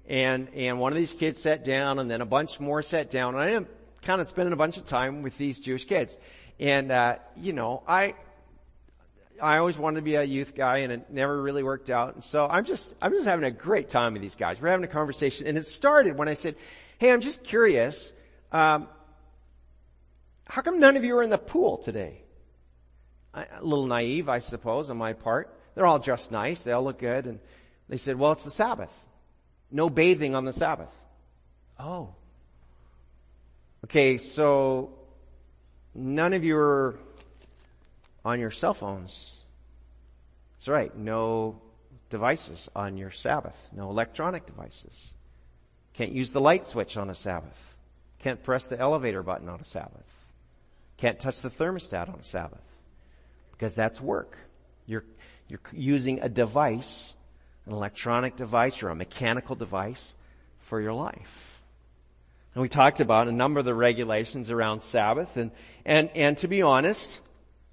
and, 0.07 0.49
and 0.53 0.79
one 0.79 0.91
of 0.91 0.97
these 0.97 1.13
kids 1.13 1.41
sat 1.41 1.63
down 1.63 1.99
and 1.99 2.09
then 2.09 2.21
a 2.21 2.25
bunch 2.25 2.59
more 2.59 2.81
sat 2.81 3.09
down 3.09 3.35
and 3.35 3.43
I 3.43 3.49
am 3.51 3.67
kind 4.01 4.21
of 4.21 4.27
spending 4.27 4.53
a 4.53 4.57
bunch 4.57 4.77
of 4.77 4.85
time 4.85 5.23
with 5.23 5.37
these 5.37 5.59
Jewish 5.59 5.85
kids. 5.85 6.17
And, 6.59 6.91
uh, 6.91 7.17
you 7.35 7.53
know, 7.53 7.81
I, 7.87 8.13
I 9.41 9.57
always 9.57 9.77
wanted 9.77 9.97
to 9.97 10.01
be 10.03 10.15
a 10.15 10.23
youth 10.23 10.53
guy 10.55 10.79
and 10.79 10.93
it 10.93 11.09
never 11.09 11.41
really 11.41 11.63
worked 11.63 11.89
out. 11.89 12.13
And 12.13 12.23
so 12.23 12.47
I'm 12.47 12.65
just, 12.65 12.93
I'm 13.01 13.11
just 13.11 13.25
having 13.25 13.45
a 13.45 13.51
great 13.51 13.89
time 13.89 14.13
with 14.13 14.21
these 14.21 14.35
guys. 14.35 14.61
We're 14.61 14.69
having 14.69 14.85
a 14.85 14.89
conversation 14.89 15.47
and 15.47 15.57
it 15.57 15.65
started 15.65 16.17
when 16.17 16.27
I 16.27 16.35
said, 16.35 16.55
Hey, 16.99 17.11
I'm 17.11 17.21
just 17.21 17.43
curious, 17.43 18.13
um, 18.51 18.87
how 20.45 20.61
come 20.61 20.79
none 20.79 20.95
of 20.95 21.03
you 21.03 21.17
are 21.17 21.23
in 21.23 21.31
the 21.31 21.37
pool 21.37 21.77
today? 21.77 22.21
I, 23.33 23.47
a 23.57 23.63
little 23.63 23.87
naive, 23.87 24.29
I 24.29 24.39
suppose, 24.39 24.89
on 24.89 24.97
my 24.97 25.13
part. 25.13 25.59
They're 25.73 25.85
all 25.85 25.99
dressed 25.99 26.31
nice. 26.31 26.63
They 26.63 26.71
all 26.71 26.83
look 26.83 26.99
good. 26.99 27.25
And 27.25 27.39
they 27.87 27.97
said, 27.97 28.17
well, 28.17 28.31
it's 28.31 28.43
the 28.43 28.51
Sabbath. 28.51 29.07
No 29.71 29.89
bathing 29.89 30.35
on 30.35 30.45
the 30.45 30.53
Sabbath. 30.53 31.03
Oh. 31.79 32.15
Okay, 33.83 34.17
so 34.17 34.91
none 35.93 36.33
of 36.33 36.43
you 36.43 36.57
are 36.57 36.97
on 38.23 38.39
your 38.39 38.51
cell 38.51 38.73
phones. 38.73 39.43
That's 40.53 40.67
right. 40.67 40.95
No 40.95 41.61
devices 42.09 42.69
on 42.75 42.97
your 42.97 43.11
Sabbath. 43.11 43.55
No 43.71 43.89
electronic 43.89 44.45
devices. 44.45 45.13
Can't 45.93 46.11
use 46.11 46.31
the 46.31 46.41
light 46.41 46.65
switch 46.65 46.97
on 46.97 47.09
a 47.09 47.15
Sabbath. 47.15 47.75
Can't 48.19 48.41
press 48.41 48.67
the 48.67 48.79
elevator 48.79 49.21
button 49.21 49.47
on 49.47 49.59
a 49.59 49.65
Sabbath. 49.65 50.31
Can't 50.97 51.19
touch 51.19 51.41
the 51.41 51.49
thermostat 51.49 52.09
on 52.09 52.19
a 52.19 52.23
Sabbath. 52.23 52.63
Because 53.51 53.75
that's 53.75 54.01
work. 54.01 54.37
You're, 54.87 55.05
you're 55.47 55.61
using 55.71 56.21
a 56.21 56.29
device 56.29 57.13
an 57.65 57.73
electronic 57.73 58.35
device 58.35 58.83
or 58.83 58.89
a 58.89 58.95
mechanical 58.95 59.55
device 59.55 60.13
for 60.59 60.81
your 60.81 60.93
life. 60.93 61.61
And 62.53 62.61
we 62.61 62.69
talked 62.69 63.01
about 63.01 63.27
a 63.27 63.31
number 63.31 63.59
of 63.59 63.65
the 63.65 63.73
regulations 63.73 64.49
around 64.49 64.81
Sabbath 64.81 65.35
and, 65.37 65.51
and, 65.85 66.09
and 66.15 66.37
to 66.37 66.47
be 66.47 66.61
honest, 66.61 67.21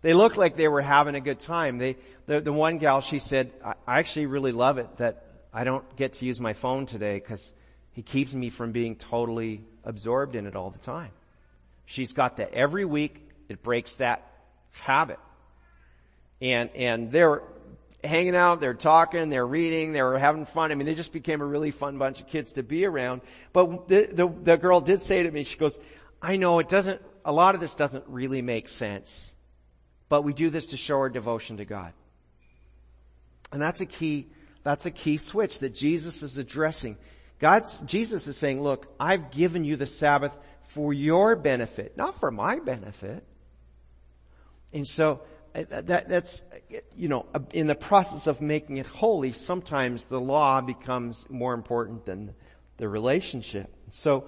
They 0.03 0.15
looked 0.15 0.37
like 0.37 0.57
they 0.57 0.69
were 0.69 0.83
having 0.83 1.15
a 1.15 1.21
good 1.21 1.39
time. 1.39 1.79
They, 1.79 1.97
the, 2.27 2.41
the 2.41 2.53
one 2.53 2.79
gal, 2.79 3.01
she 3.01 3.21
said, 3.21 3.53
I, 3.65 3.75
actually 3.87 4.27
really 4.27 4.53
love 4.53 4.79
it 4.79 4.97
that 4.97 5.25
I 5.55 5.65
don't 5.65 5.97
get 5.97 6.15
to 6.15 6.27
use 6.27 6.41
my 6.41 6.53
phone 6.53 6.87
today 6.87 7.15
because 7.15 7.53
he 7.93 8.03
keeps 8.03 8.35
me 8.35 8.51
from 8.51 8.73
being 8.73 8.97
totally 8.97 9.63
absorbed 9.85 10.35
in 10.35 10.47
it 10.47 10.57
all 10.57 10.71
the 10.71 10.81
time. 10.81 11.11
She's 11.87 12.13
got 12.13 12.39
that 12.39 12.53
every 12.53 12.85
week. 12.85 13.29
It 13.49 13.63
breaks 13.63 13.97
that 13.97 14.27
habit. 14.73 15.21
And, 16.41 16.71
and 16.75 17.13
they're 17.13 17.43
hanging 18.05 18.35
out, 18.37 18.61
they're 18.61 18.75
talking, 18.75 19.31
they're 19.31 19.47
reading, 19.47 19.93
they 19.93 20.03
were 20.03 20.19
having 20.19 20.45
fun. 20.45 20.73
I 20.73 20.75
mean, 20.75 20.87
they 20.87 20.95
just 20.95 21.13
became 21.13 21.41
a 21.41 21.47
really 21.47 21.71
fun 21.71 21.99
bunch 21.99 22.21
of 22.21 22.27
kids 22.29 22.55
to 22.55 22.63
be 22.63 22.85
around. 22.85 23.21
But 23.53 23.89
the, 23.89 24.09
the, 24.13 24.29
the 24.29 24.57
girl 24.57 24.81
did 24.81 25.01
say 25.01 25.23
to 25.23 25.31
me, 25.31 25.45
she 25.45 25.57
goes, 25.57 25.79
I 26.21 26.37
know 26.37 26.59
it 26.59 26.69
doesn't, 26.69 27.01
a 27.25 27.33
lot 27.33 27.55
of 27.55 27.61
this 27.61 27.75
doesn't 27.75 28.05
really 28.09 28.43
make 28.43 28.69
sense, 28.69 29.33
but 30.09 30.23
we 30.23 30.33
do 30.33 30.51
this 30.51 30.67
to 30.69 30.77
show 30.77 30.97
our 30.97 31.11
devotion 31.11 31.59
to 31.59 31.65
God. 31.65 31.93
And 33.53 33.61
that's 33.61 33.81
a 33.81 33.87
key, 33.87 34.29
that's 34.63 34.87
a 34.87 34.91
key 34.91 35.17
switch 35.17 35.61
that 35.61 35.75
Jesus 35.75 36.23
is 36.23 36.39
addressing. 36.39 36.97
God's, 37.39 37.79
Jesus 37.81 38.29
is 38.29 38.37
saying, 38.37 38.63
look, 38.63 38.87
I've 38.99 39.31
given 39.31 39.65
you 39.65 39.77
the 39.77 39.87
Sabbath 39.87 40.37
for 40.63 40.93
your 40.93 41.37
benefit, 41.37 41.97
not 41.97 42.19
for 42.19 42.31
my 42.31 42.59
benefit. 42.61 43.25
And 44.73 44.87
so, 44.87 45.21
that, 45.55 46.09
that's, 46.09 46.43
you 46.97 47.09
know, 47.09 47.27
uh, 47.35 47.41
in 47.53 47.67
the 47.67 47.75
process 47.75 48.27
of 48.27 48.41
making 48.41 48.79
it 48.79 48.87
holy, 48.87 49.33
sometimes 49.33 50.07
the 50.07 50.21
law 50.21 50.61
becomes 50.61 51.29
more 51.29 51.55
important 51.55 52.07
than 52.07 52.35
the 52.79 52.89
relationship. 52.89 53.71
So, 53.91 54.27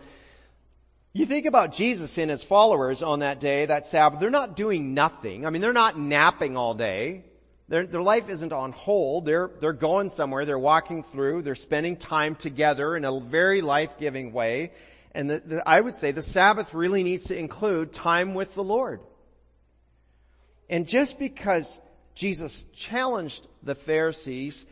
you 1.17 1.27
think 1.27 1.47
about 1.47 1.73
Jesus 1.73 2.19
and 2.19 2.29
his 2.29 2.43
followers 2.43 3.01
on 3.01 3.21
that 3.21 3.39
day, 3.39 3.67
that 3.67 3.87
Sabbath, 3.87 4.19
they're 4.19 4.31
not 4.31 4.57
doing 4.57 4.95
nothing. 4.95 5.47
I 5.47 5.51
mean, 5.51 5.63
they're 5.63 5.73
not 5.73 5.97
napping 5.97 6.57
all 6.57 6.75
day. 6.75 7.25
Their, 7.69 7.87
their 7.87 8.03
life 8.03 8.29
isn't 8.29 8.53
on 8.53 8.73
hold. 8.73 9.25
They're, 9.25 9.49
they're 9.61 9.73
going 9.73 10.11
somewhere. 10.11 10.45
They're 10.45 10.59
walking 10.59 11.05
through. 11.05 11.43
They're 11.43 11.55
spending 11.55 11.97
time 11.97 12.35
together 12.35 12.97
in 12.97 13.05
a 13.05 13.21
very 13.21 13.61
life-giving 13.61 14.33
way. 14.33 14.73
And 15.13 15.31
the, 15.31 15.39
the, 15.39 15.69
I 15.69 15.81
would 15.81 15.95
say 15.95 16.11
the 16.11 16.21
Sabbath 16.21 16.75
really 16.75 17.05
needs 17.05 17.25
to 17.27 17.39
include 17.39 17.93
time 17.93 18.35
with 18.35 18.55
the 18.55 18.65
Lord. 18.65 19.01
And 20.75 20.89
just 20.89 21.21
because 21.21 21.81
Jesus 22.17 22.65
challenged 22.75 23.47
the 23.63 23.77
Pharisees, 23.77 24.67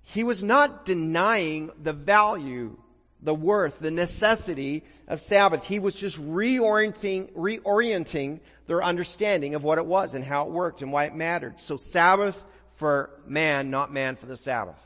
he 0.00 0.24
was 0.24 0.42
not 0.42 0.86
denying 0.86 1.70
the 1.78 1.92
value, 1.92 2.78
the 3.20 3.34
worth, 3.34 3.78
the 3.78 3.90
necessity 3.90 4.82
of 5.06 5.20
Sabbath. 5.20 5.62
He 5.64 5.78
was 5.78 5.94
just 5.94 6.18
reorienting, 6.18 7.30
reorienting 7.34 8.40
their 8.64 8.82
understanding 8.82 9.54
of 9.54 9.62
what 9.62 9.76
it 9.76 9.84
was 9.84 10.14
and 10.14 10.24
how 10.24 10.46
it 10.46 10.52
worked 10.52 10.80
and 10.80 10.90
why 10.90 11.04
it 11.04 11.14
mattered. 11.14 11.60
So 11.60 11.76
Sabbath 11.76 12.42
for 12.76 13.10
man, 13.26 13.68
not 13.68 13.92
man 13.92 14.16
for 14.16 14.24
the 14.24 14.38
Sabbath. 14.38 14.80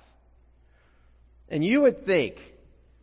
And 1.49 1.65
you 1.65 1.83
would 1.83 2.05
think 2.05 2.56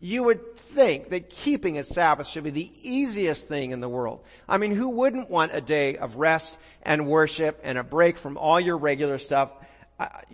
you 0.03 0.23
would 0.23 0.57
think 0.57 1.11
that 1.11 1.29
keeping 1.29 1.77
a 1.77 1.83
Sabbath 1.83 2.27
should 2.27 2.43
be 2.43 2.49
the 2.49 2.69
easiest 2.81 3.47
thing 3.47 3.71
in 3.71 3.79
the 3.79 3.87
world. 3.87 4.19
I 4.49 4.57
mean, 4.57 4.75
who 4.75 4.89
wouldn't 4.89 5.29
want 5.29 5.55
a 5.55 5.61
day 5.61 5.95
of 5.95 6.17
rest 6.17 6.59
and 6.81 7.07
worship 7.07 7.61
and 7.63 7.77
a 7.77 7.83
break 7.85 8.17
from 8.17 8.35
all 8.35 8.59
your 8.59 8.77
regular 8.77 9.17
stuff? 9.17 9.51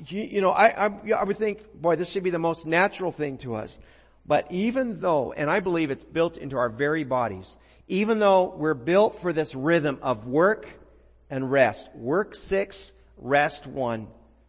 you, 0.07 0.23
you, 0.23 0.41
know, 0.41 0.49
I, 0.49 0.87
I, 0.87 1.11
I 1.15 1.23
would 1.23 1.37
think, 1.37 1.71
boy, 1.79 1.97
this 1.97 2.09
should 2.09 2.23
be 2.23 2.31
the 2.31 2.39
most 2.39 2.65
natural 2.65 3.11
thing 3.11 3.37
to 3.39 3.53
us. 3.53 3.77
But 4.25 4.51
even 4.51 5.01
though, 5.01 5.33
and 5.33 5.51
I 5.51 5.59
believe 5.59 5.91
it's 5.91 6.03
built 6.03 6.37
into 6.37 6.57
our 6.57 6.69
very 6.69 7.03
bodies, 7.03 7.55
even 7.87 8.17
though 8.17 8.55
we're 8.55 8.73
built 8.73 9.21
for 9.21 9.33
this 9.33 9.53
rhythm 9.53 9.99
of 10.01 10.27
work 10.27 10.67
and 11.29 11.51
rest, 11.51 11.93
work 11.93 12.33
six, 12.33 12.91
rest 13.17 13.67
one, 13.67 14.07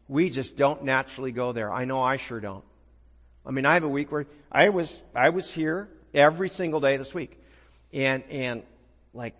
we 0.08 0.30
just 0.30 0.56
don't 0.56 0.84
naturally 0.84 1.30
go 1.30 1.52
there. 1.52 1.70
I 1.70 1.84
know 1.84 2.00
I 2.00 2.16
sure 2.16 2.40
don't. 2.40 2.64
I 3.44 3.50
mean, 3.50 3.66
I 3.66 3.74
have 3.74 3.84
a 3.84 3.88
week 3.88 4.12
where 4.12 4.26
I 4.50 4.68
was, 4.68 5.02
I 5.14 5.30
was 5.30 5.52
here 5.52 5.88
every 6.12 6.48
single 6.48 6.80
day 6.80 6.96
this 6.96 7.14
week. 7.14 7.38
And, 7.92 8.22
and 8.30 8.62
like, 9.12 9.34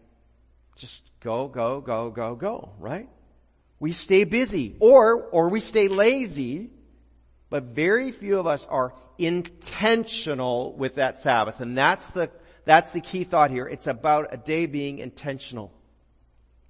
just 0.76 1.02
go, 1.20 1.48
go, 1.48 1.80
go, 1.80 2.10
go, 2.10 2.34
go, 2.34 2.72
right? 2.78 3.08
We 3.78 3.92
stay 3.92 4.24
busy 4.24 4.76
or, 4.80 5.22
or 5.30 5.48
we 5.48 5.60
stay 5.60 5.88
lazy, 5.88 6.70
but 7.48 7.64
very 7.64 8.12
few 8.12 8.38
of 8.38 8.46
us 8.46 8.66
are 8.66 8.94
intentional 9.18 10.74
with 10.74 10.96
that 10.96 11.18
Sabbath. 11.18 11.60
And 11.60 11.76
that's 11.76 12.08
the, 12.08 12.30
that's 12.64 12.90
the 12.92 13.00
key 13.00 13.24
thought 13.24 13.50
here. 13.50 13.66
It's 13.66 13.86
about 13.86 14.28
a 14.32 14.36
day 14.36 14.66
being 14.66 14.98
intentional. 14.98 15.72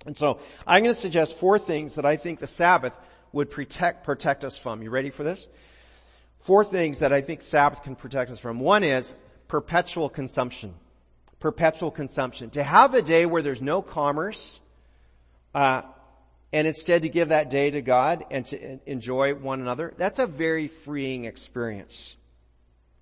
And 0.06 0.16
so 0.16 0.40
I'm 0.66 0.82
going 0.82 0.94
to 0.94 1.00
suggest 1.00 1.36
four 1.36 1.58
things 1.58 1.94
that 1.94 2.06
I 2.06 2.16
think 2.16 2.38
the 2.38 2.46
Sabbath 2.46 2.96
would 3.32 3.50
protect, 3.50 4.04
protect 4.04 4.44
us 4.44 4.56
from. 4.56 4.82
You 4.82 4.90
ready 4.90 5.10
for 5.10 5.22
this? 5.22 5.46
Four 6.40 6.64
things 6.64 7.00
that 7.00 7.12
I 7.12 7.20
think 7.20 7.42
Sabbath 7.42 7.82
can 7.82 7.96
protect 7.96 8.30
us 8.30 8.38
from. 8.38 8.60
One 8.60 8.82
is 8.82 9.14
perpetual 9.48 10.08
consumption. 10.08 10.74
Perpetual 11.38 11.90
consumption. 11.90 12.50
To 12.50 12.62
have 12.62 12.94
a 12.94 13.02
day 13.02 13.26
where 13.26 13.42
there's 13.42 13.62
no 13.62 13.82
commerce, 13.82 14.60
uh, 15.54 15.82
and 16.52 16.66
instead 16.66 17.02
to 17.02 17.08
give 17.08 17.28
that 17.28 17.50
day 17.50 17.70
to 17.70 17.82
God 17.82 18.24
and 18.30 18.44
to 18.46 18.80
enjoy 18.90 19.34
one 19.34 19.60
another, 19.60 19.94
that's 19.96 20.18
a 20.18 20.26
very 20.26 20.66
freeing 20.66 21.24
experience. 21.24 22.16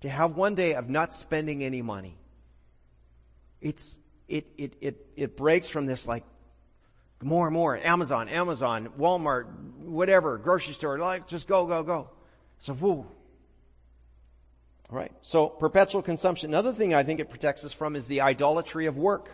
To 0.01 0.09
have 0.09 0.35
one 0.35 0.55
day 0.55 0.75
of 0.75 0.89
not 0.89 1.13
spending 1.13 1.63
any 1.63 1.81
money. 1.81 2.17
It's, 3.61 3.97
it, 4.27 4.47
it, 4.57 4.73
it, 4.81 5.05
it 5.15 5.37
breaks 5.37 5.67
from 5.67 5.85
this 5.85 6.07
like, 6.07 6.23
more 7.21 7.47
and 7.47 7.53
more, 7.53 7.77
Amazon, 7.77 8.29
Amazon, 8.29 8.89
Walmart, 8.97 9.45
whatever, 9.79 10.37
grocery 10.37 10.73
store, 10.73 10.97
like, 10.97 11.27
just 11.27 11.47
go, 11.47 11.65
go, 11.65 11.83
go. 11.83 12.09
So, 12.59 12.73
whoo, 12.73 13.07
all 14.91 14.97
right. 14.97 15.11
So 15.21 15.47
perpetual 15.47 16.01
consumption. 16.01 16.49
Another 16.49 16.73
thing 16.73 16.93
I 16.93 17.03
think 17.03 17.19
it 17.19 17.29
protects 17.29 17.63
us 17.63 17.73
from 17.73 17.95
is 17.95 18.07
the 18.07 18.21
idolatry 18.21 18.87
of 18.87 18.97
work. 18.97 19.29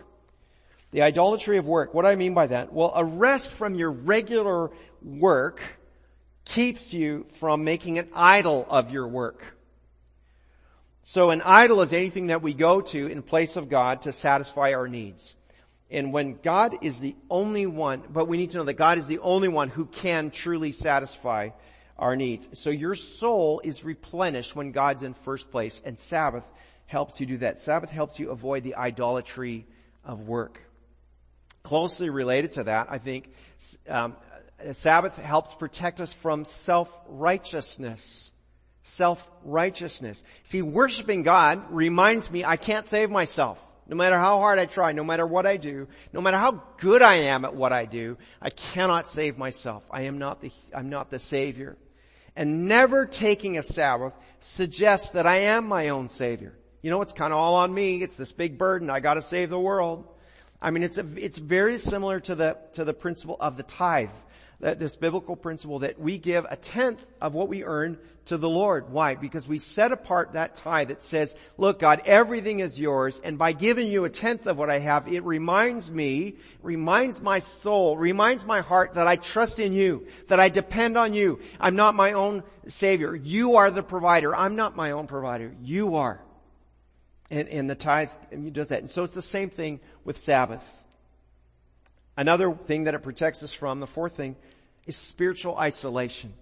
The 0.92 1.02
idolatry 1.02 1.58
of 1.58 1.66
work. 1.66 1.94
What 1.94 2.02
do 2.04 2.10
I 2.10 2.16
mean 2.16 2.34
by 2.34 2.48
that? 2.48 2.74
Well, 2.74 2.92
a 2.96 3.06
rest 3.06 3.54
from 3.54 3.76
your 3.76 3.92
regular 3.92 4.72
work 5.02 5.62
keeps 6.44 6.94
you 6.94 7.26
from 7.36 7.64
making 7.64 8.00
an 8.00 8.10
idol 8.14 8.66
of 8.70 8.92
your 8.92 9.08
work. 9.08 9.44
So 11.04 11.30
an 11.30 11.42
idol 11.44 11.82
is 11.82 11.94
anything 11.94 12.28
that 12.28 12.42
we 12.42 12.54
go 12.54 12.82
to 12.82 13.08
in 13.08 13.22
place 13.22 13.56
of 13.56 13.70
God 13.70 14.04
to 14.04 14.14
satisfy 14.14 14.74
our 14.74 14.88
needs. 14.88 15.36
And 15.90 16.12
when 16.12 16.40
God 16.42 16.84
is 16.84 17.00
the 17.00 17.16
only 17.30 17.66
one, 17.66 18.04
but 18.10 18.28
we 18.28 18.38
need 18.38 18.52
to 18.52 18.58
know 18.58 18.64
that 18.64 18.74
God 18.74 18.98
is 18.98 19.08
the 19.08 19.20
only 19.20 19.48
one 19.48 19.70
who 19.70 19.86
can 19.86 20.32
truly 20.32 20.72
satisfy 20.72 21.50
our 21.98 22.16
needs. 22.16 22.60
So 22.60 22.70
your 22.70 22.96
soul 22.96 23.62
is 23.64 23.84
replenished 23.84 24.56
when 24.56 24.72
God's 24.72 25.04
in 25.04 25.14
first 25.14 25.52
place 25.52 25.82
and 25.86 26.00
Sabbath 26.00 26.50
helps 26.88 27.20
you 27.20 27.26
do 27.26 27.38
that. 27.38 27.58
Sabbath 27.58 27.90
helps 27.90 28.20
you 28.20 28.32
avoid 28.32 28.64
the 28.64 28.76
idolatry 28.76 29.66
of 30.04 30.28
work. 30.28 30.62
Closely 31.64 32.10
related 32.10 32.54
to 32.54 32.66
that, 32.66 32.88
I 32.92 33.00
think, 33.00 33.32
um, 33.90 34.16
Sabbath 34.72 35.18
helps 35.18 35.56
protect 35.56 36.00
us 36.00 36.14
from 36.14 36.46
self-righteousness. 36.46 38.32
Self-righteousness. 38.84 40.24
See, 40.44 40.62
worshiping 40.62 41.24
God 41.24 41.72
reminds 41.72 42.30
me 42.30 42.46
I 42.46 42.58
can't 42.58 42.86
save 42.86 43.10
myself. 43.10 43.66
No 43.88 43.96
matter 43.96 44.18
how 44.18 44.40
hard 44.40 44.58
I 44.58 44.66
try, 44.66 44.92
no 44.94 45.04
matter 45.04 45.26
what 45.26 45.46
I 45.46 45.58
do, 45.58 45.88
no 46.12 46.22
matter 46.22 46.38
how 46.38 46.64
good 46.78 47.02
I 47.02 47.16
am 47.16 47.46
at 47.46 47.56
what 47.56 47.72
I 47.72 47.86
do, 47.86 48.18
I 48.42 48.50
cannot 48.50 49.08
save 49.08 49.38
myself. 49.38 49.84
I 49.92 50.04
am 50.04 50.18
not 50.18 50.42
the, 50.42 50.52
I'm 50.74 50.90
not 50.90 51.10
the 51.10 51.20
Savior 51.20 51.78
and 52.36 52.66
never 52.66 53.06
taking 53.06 53.58
a 53.58 53.64
Sabbath 53.64 54.14
suggests 54.40 55.12
that 55.12 55.26
I 55.26 55.38
am 55.38 55.68
my 55.68 55.90
own 55.90 56.10
Savior. 56.10 56.54
You 56.82 56.92
know, 56.92 57.02
it's 57.02 57.14
kind 57.14 57.34
of 57.34 57.40
all 57.40 57.56
on 57.56 57.74
me. 57.74 58.02
It's 58.04 58.16
this 58.16 58.32
big 58.32 58.58
burden. 58.58 58.90
I 58.90 59.00
gotta 59.00 59.22
save 59.22 59.50
the 59.50 59.60
world. 59.60 60.08
I 60.62 60.72
mean, 60.72 60.84
it's 60.84 60.98
a, 60.98 61.06
it's 61.18 61.38
very 61.38 61.78
similar 61.80 62.20
to 62.22 62.36
the, 62.36 62.58
to 62.74 62.84
the 62.84 62.94
principle 62.94 63.38
of 63.40 63.58
the 63.58 63.64
tithe 63.64 64.10
this 64.60 64.96
biblical 64.96 65.36
principle 65.36 65.80
that 65.80 66.00
we 66.00 66.18
give 66.18 66.46
a 66.50 66.56
tenth 66.56 67.06
of 67.22 67.34
what 67.34 67.50
we 67.50 67.64
earn 67.64 67.98
to 68.26 68.38
the 68.38 68.50
Lord. 68.50 68.90
Why? 68.90 69.16
Because 69.16 69.48
we 69.48 69.60
set 69.60 69.92
apart 69.92 70.34
that 70.34 70.56
tithe 70.56 70.88
that 70.88 71.04
says, 71.04 71.36
look 71.58 71.80
God, 71.80 72.02
everything 72.06 72.60
is 72.60 72.80
yours 72.80 73.22
and 73.24 73.38
by 73.38 73.52
giving 73.52 73.88
you 73.88 74.06
a 74.06 74.10
tenth 74.10 74.48
of 74.48 74.58
what 74.58 74.70
I 74.70 74.80
have, 74.80 75.08
it 75.08 75.24
reminds 75.24 75.92
me, 75.92 76.38
reminds 76.64 77.22
my 77.22 77.40
soul, 77.40 77.98
reminds 77.98 78.46
my 78.46 78.62
heart 78.62 78.96
that 78.96 79.08
I 79.08 79.16
trust 79.18 79.60
in 79.60 79.74
you, 79.74 80.08
that 80.28 80.40
I 80.40 80.50
depend 80.50 80.98
on 80.98 81.14
you. 81.14 81.40
I'm 81.60 81.76
not 81.76 81.94
my 81.96 82.14
own 82.14 82.44
savior. 82.68 83.16
You 83.16 83.58
are 83.58 83.70
the 83.70 83.84
provider. 83.84 84.36
I'm 84.36 84.56
not 84.56 84.76
my 84.76 84.92
own 84.92 85.06
provider. 85.08 85.54
You 85.62 85.96
are. 85.96 86.22
And, 87.30 87.48
and 87.50 87.70
the 87.70 87.76
tithe 87.76 88.10
does 88.52 88.70
that. 88.70 88.80
And 88.80 88.90
so 88.90 89.04
it's 89.04 89.14
the 89.14 89.22
same 89.22 89.50
thing 89.50 89.80
with 90.04 90.18
Sabbath. 90.18 90.85
Another 92.18 92.52
thing 92.54 92.86
that 92.86 92.94
it 92.94 93.04
protects 93.04 93.44
us 93.44 93.54
from, 93.54 93.80
the 93.80 93.88
fourth 93.88 94.14
thing, 94.14 94.36
is 94.86 94.96
spiritual 94.96 95.58
isolation. 95.58 96.34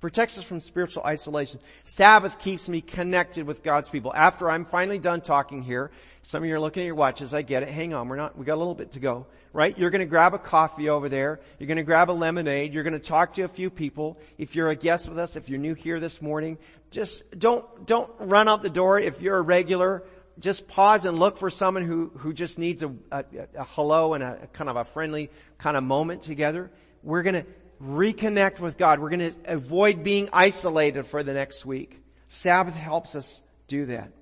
Protects 0.00 0.38
us 0.38 0.44
from 0.44 0.60
spiritual 0.60 1.04
isolation. 1.04 1.60
Sabbath 1.84 2.38
keeps 2.38 2.68
me 2.68 2.80
connected 2.80 3.46
with 3.46 3.62
God's 3.62 3.90
people. 3.90 4.12
After 4.14 4.50
I'm 4.50 4.64
finally 4.64 4.98
done 4.98 5.20
talking 5.20 5.62
here, 5.62 5.90
some 6.22 6.42
of 6.42 6.48
you 6.48 6.54
are 6.54 6.60
looking 6.60 6.82
at 6.82 6.86
your 6.86 6.94
watches, 6.94 7.34
I 7.34 7.42
get 7.42 7.62
it. 7.62 7.68
Hang 7.68 7.92
on, 7.92 8.08
we're 8.08 8.16
not, 8.16 8.36
we 8.36 8.46
got 8.46 8.54
a 8.54 8.56
little 8.56 8.74
bit 8.74 8.92
to 8.92 8.98
go, 8.98 9.26
right? 9.52 9.78
You're 9.78 9.90
gonna 9.90 10.06
grab 10.06 10.32
a 10.32 10.38
coffee 10.38 10.88
over 10.88 11.10
there. 11.10 11.40
You're 11.58 11.68
gonna 11.68 11.82
grab 11.82 12.10
a 12.10 12.12
lemonade. 12.12 12.72
You're 12.72 12.82
gonna 12.82 12.98
talk 12.98 13.34
to 13.34 13.42
a 13.42 13.48
few 13.48 13.68
people. 13.68 14.18
If 14.38 14.56
you're 14.56 14.70
a 14.70 14.74
guest 14.74 15.06
with 15.06 15.18
us, 15.18 15.36
if 15.36 15.50
you're 15.50 15.58
new 15.58 15.74
here 15.74 16.00
this 16.00 16.22
morning, 16.22 16.56
just 16.90 17.38
don't, 17.38 17.86
don't 17.86 18.10
run 18.18 18.48
out 18.48 18.62
the 18.62 18.70
door. 18.70 18.98
If 18.98 19.20
you're 19.20 19.36
a 19.36 19.42
regular, 19.42 20.02
just 20.40 20.68
pause 20.68 21.04
and 21.04 21.18
look 21.18 21.36
for 21.36 21.50
someone 21.50 21.84
who, 21.84 22.10
who 22.16 22.32
just 22.32 22.58
needs 22.58 22.82
a, 22.82 22.92
a, 23.10 23.24
a 23.56 23.64
hello 23.64 24.14
and 24.14 24.24
a, 24.24 24.40
a 24.42 24.46
kind 24.48 24.68
of 24.68 24.76
a 24.76 24.84
friendly 24.84 25.30
kind 25.58 25.76
of 25.76 25.84
moment 25.84 26.22
together. 26.22 26.70
We're 27.02 27.22
gonna 27.22 27.46
reconnect 27.82 28.60
with 28.60 28.76
God. 28.76 29.00
We're 29.00 29.10
gonna 29.10 29.32
avoid 29.44 30.02
being 30.02 30.28
isolated 30.32 31.04
for 31.04 31.22
the 31.22 31.32
next 31.32 31.64
week. 31.64 32.02
Sabbath 32.28 32.74
helps 32.74 33.14
us 33.14 33.42
do 33.66 33.86
that. 33.86 34.12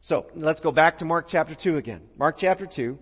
So 0.00 0.26
let's 0.34 0.60
go 0.60 0.70
back 0.70 0.98
to 0.98 1.04
Mark 1.04 1.26
chapter 1.28 1.54
2 1.54 1.76
again. 1.76 2.02
Mark 2.16 2.36
chapter 2.38 2.66
2. 2.66 2.98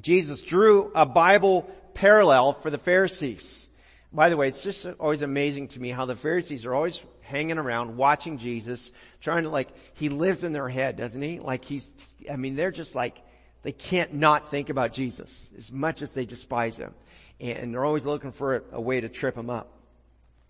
Jesus 0.00 0.42
drew 0.42 0.90
a 0.94 1.06
Bible 1.06 1.70
parallel 1.94 2.52
for 2.52 2.70
the 2.70 2.78
Pharisees. 2.78 3.68
By 4.12 4.28
the 4.28 4.36
way, 4.36 4.48
it's 4.48 4.62
just 4.62 4.86
always 4.98 5.22
amazing 5.22 5.68
to 5.68 5.80
me 5.80 5.90
how 5.90 6.04
the 6.04 6.16
Pharisees 6.16 6.66
are 6.66 6.74
always 6.74 7.00
hanging 7.20 7.58
around 7.58 7.96
watching 7.96 8.38
Jesus, 8.38 8.90
trying 9.20 9.44
to 9.44 9.50
like, 9.50 9.68
he 9.94 10.08
lives 10.08 10.42
in 10.42 10.52
their 10.52 10.68
head, 10.68 10.96
doesn't 10.96 11.22
he? 11.22 11.38
Like 11.38 11.64
he's, 11.64 11.92
I 12.30 12.36
mean, 12.36 12.56
they're 12.56 12.72
just 12.72 12.96
like, 12.96 13.22
they 13.62 13.72
can't 13.72 14.14
not 14.14 14.50
think 14.50 14.68
about 14.68 14.92
Jesus 14.92 15.48
as 15.56 15.70
much 15.70 16.02
as 16.02 16.12
they 16.12 16.24
despise 16.24 16.76
him. 16.76 16.92
And 17.38 17.72
they're 17.72 17.84
always 17.84 18.04
looking 18.04 18.32
for 18.32 18.64
a, 18.72 18.80
way 18.80 19.00
to 19.00 19.08
trip 19.08 19.36
him 19.36 19.48
up. 19.48 19.72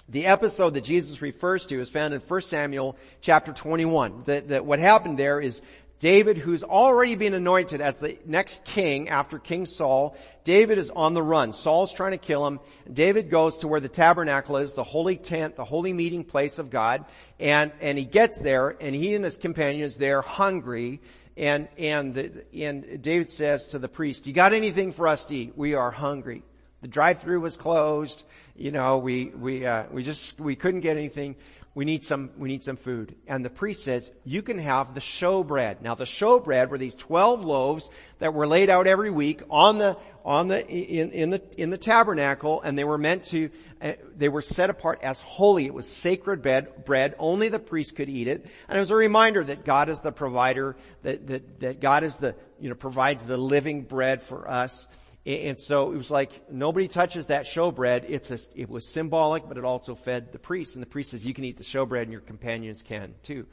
The 0.09 0.27
episode 0.27 0.75
that 0.75 0.85
Jesus 0.85 1.23
refers 1.23 1.67
to 1.67 1.81
is 1.81 1.89
found 1.89 2.15
in 2.15 2.21
1 2.21 2.41
Samuel 2.41 2.97
chapter 3.21 3.53
21. 3.53 4.25
That, 4.25 4.49
that 4.49 4.65
what 4.65 4.79
happened 4.79 5.19
there 5.19 5.41
is 5.41 5.63
David, 6.01 6.39
who's 6.39 6.63
already 6.65 7.15
been 7.15 7.35
anointed 7.35 7.83
as 7.83 7.99
the 7.99 8.19
next 8.25 8.65
king 8.65 9.11
after 9.11 9.39
King 9.39 9.67
Saul, 9.67 10.17
David 10.45 10.79
is 10.79 10.91
on 10.91 11.13
the 11.13 11.23
run. 11.23 11.53
Saul's 11.53 11.93
trying 11.93 12.13
to 12.13 12.19
kill 12.19 12.47
him. 12.47 12.59
David 12.91 13.29
goes 13.29 13.59
to 13.59 13.69
where 13.69 13.81
the 13.81 13.89
tabernacle 13.89 14.57
is, 14.57 14.73
the 14.73 14.83
holy 14.83 15.17
tent, 15.17 15.57
the 15.57 15.65
holy 15.65 15.93
meeting 15.93 16.25
place 16.25 16.59
of 16.59 16.71
God, 16.71 17.05
and, 17.39 17.71
and 17.83 17.99
he 17.99 18.07
gets 18.07 18.39
there, 18.39 18.77
and 18.81 18.95
he 18.97 19.15
and 19.15 19.23
his 19.23 19.37
companions 19.37 19.99
there 19.99 20.23
hungry, 20.23 21.03
and, 21.37 21.69
and, 21.77 22.15
the, 22.15 22.45
and 22.55 23.03
David 23.03 23.29
says 23.29 23.69
to 23.69 23.79
the 23.79 23.89
priest, 23.89 24.27
you 24.27 24.33
got 24.33 24.55
anything 24.55 24.93
for 24.93 25.07
us 25.07 25.27
to 25.27 25.35
eat? 25.37 25.53
We 25.55 25.75
are 25.75 25.91
hungry. 25.91 26.43
The 26.81 26.89
drive-through 26.89 27.41
was 27.41 27.59
closed. 27.59 28.25
You 28.57 28.71
know, 28.71 28.99
we, 28.99 29.27
we, 29.27 29.67
uh, 29.67 29.85
we 29.91 30.03
just, 30.03 30.41
we 30.41 30.57
couldn't 30.57 30.81
get 30.81 30.97
anything 30.97 31.37
we 31.73 31.85
need 31.85 32.03
some, 32.03 32.31
we 32.37 32.49
need 32.49 32.65
some 32.65 32.77
food. 32.77 33.15
And 33.29 33.45
the 33.45 33.51
priest 33.51 33.85
says, 33.85 34.11
you 34.25 34.43
can 34.43 34.59
have 34.59 34.93
the 34.95 35.01
showbread. 35.01 35.83
Now 35.83 35.95
the 35.95 36.05
showbread 36.05 36.69
were 36.69 36.79
these 36.79 36.97
12 36.97 37.45
loaves 37.45 37.91
that 38.19 38.35
were 38.35 38.47
laid 38.47 38.71
out 38.71 38.89
every 38.89 39.11
week 39.11 39.43
on 39.49 39.79
the, 39.79 39.97
on 40.25 40.49
the, 40.49 40.67
in, 40.67 41.13
in 41.13 41.31
the, 41.31 41.41
in 41.57 41.71
the 41.71 41.79
tabernacle 41.79 42.61
and 42.63 42.77
they 42.77 42.83
were 42.83 42.99
meant 42.99 43.23
to, 43.27 43.51
uh, 43.81 43.93
they 44.17 44.29
were 44.29 44.43
set 44.43 44.69
apart 44.69 44.99
as 45.03 45.21
holy. 45.21 45.65
It 45.65 45.73
was 45.73 45.87
sacred 45.87 46.43
bread, 46.43 46.85
bread. 46.85 47.15
Only 47.21 47.49
the 47.49 47.61
priest 47.61 47.95
could 47.95 48.09
eat 48.09 48.27
it. 48.27 48.45
And 48.69 48.77
it 48.77 48.81
was 48.81 48.91
a 48.91 48.97
reminder 48.97 49.45
that 49.45 49.65
God 49.65 49.89
is 49.89 50.01
the 50.01 50.13
provider, 50.13 50.77
that, 51.03 51.29
that, 51.29 51.61
that 51.61 51.81
God 51.81 52.03
is 52.03 52.17
the, 52.17 52.35
you 52.59 52.69
know, 52.69 52.75
provides 52.75 53.25
the 53.25 53.37
living 53.37 53.83
bread 53.83 54.23
for 54.23 54.51
us. 54.51 54.89
And 55.27 55.59
so 55.59 55.93
it 55.93 55.97
was 55.97 56.11
like 56.11 56.51
nobody 56.51 56.89
touches 56.89 57.27
that 57.27 57.45
showbread. 57.45 58.05
It's 58.09 58.31
a, 58.31 58.39
it 58.55 58.71
was 58.71 58.87
symbolic, 58.89 59.47
but 59.47 59.59
it 59.59 59.65
also 59.65 59.95
fed 59.95 60.33
the 60.33 60.39
priest. 60.39 60.77
And 60.77 60.83
the 60.83 60.89
priest 60.89 61.11
says, 61.11 61.27
you 61.27 61.35
can 61.35 61.45
eat 61.45 61.59
the 61.59 61.65
showbread 61.65 62.03
and 62.03 62.13
your 62.13 62.23
companions 62.23 62.83
can 62.83 63.15
too. 63.23 63.47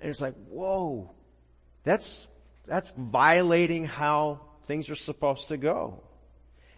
And 0.00 0.10
it's 0.10 0.20
like, 0.20 0.34
whoa, 0.48 1.12
that's, 1.84 2.26
that's 2.66 2.92
violating 2.96 3.84
how 3.84 4.40
things 4.64 4.90
are 4.90 4.96
supposed 4.96 5.48
to 5.48 5.56
go. 5.56 6.02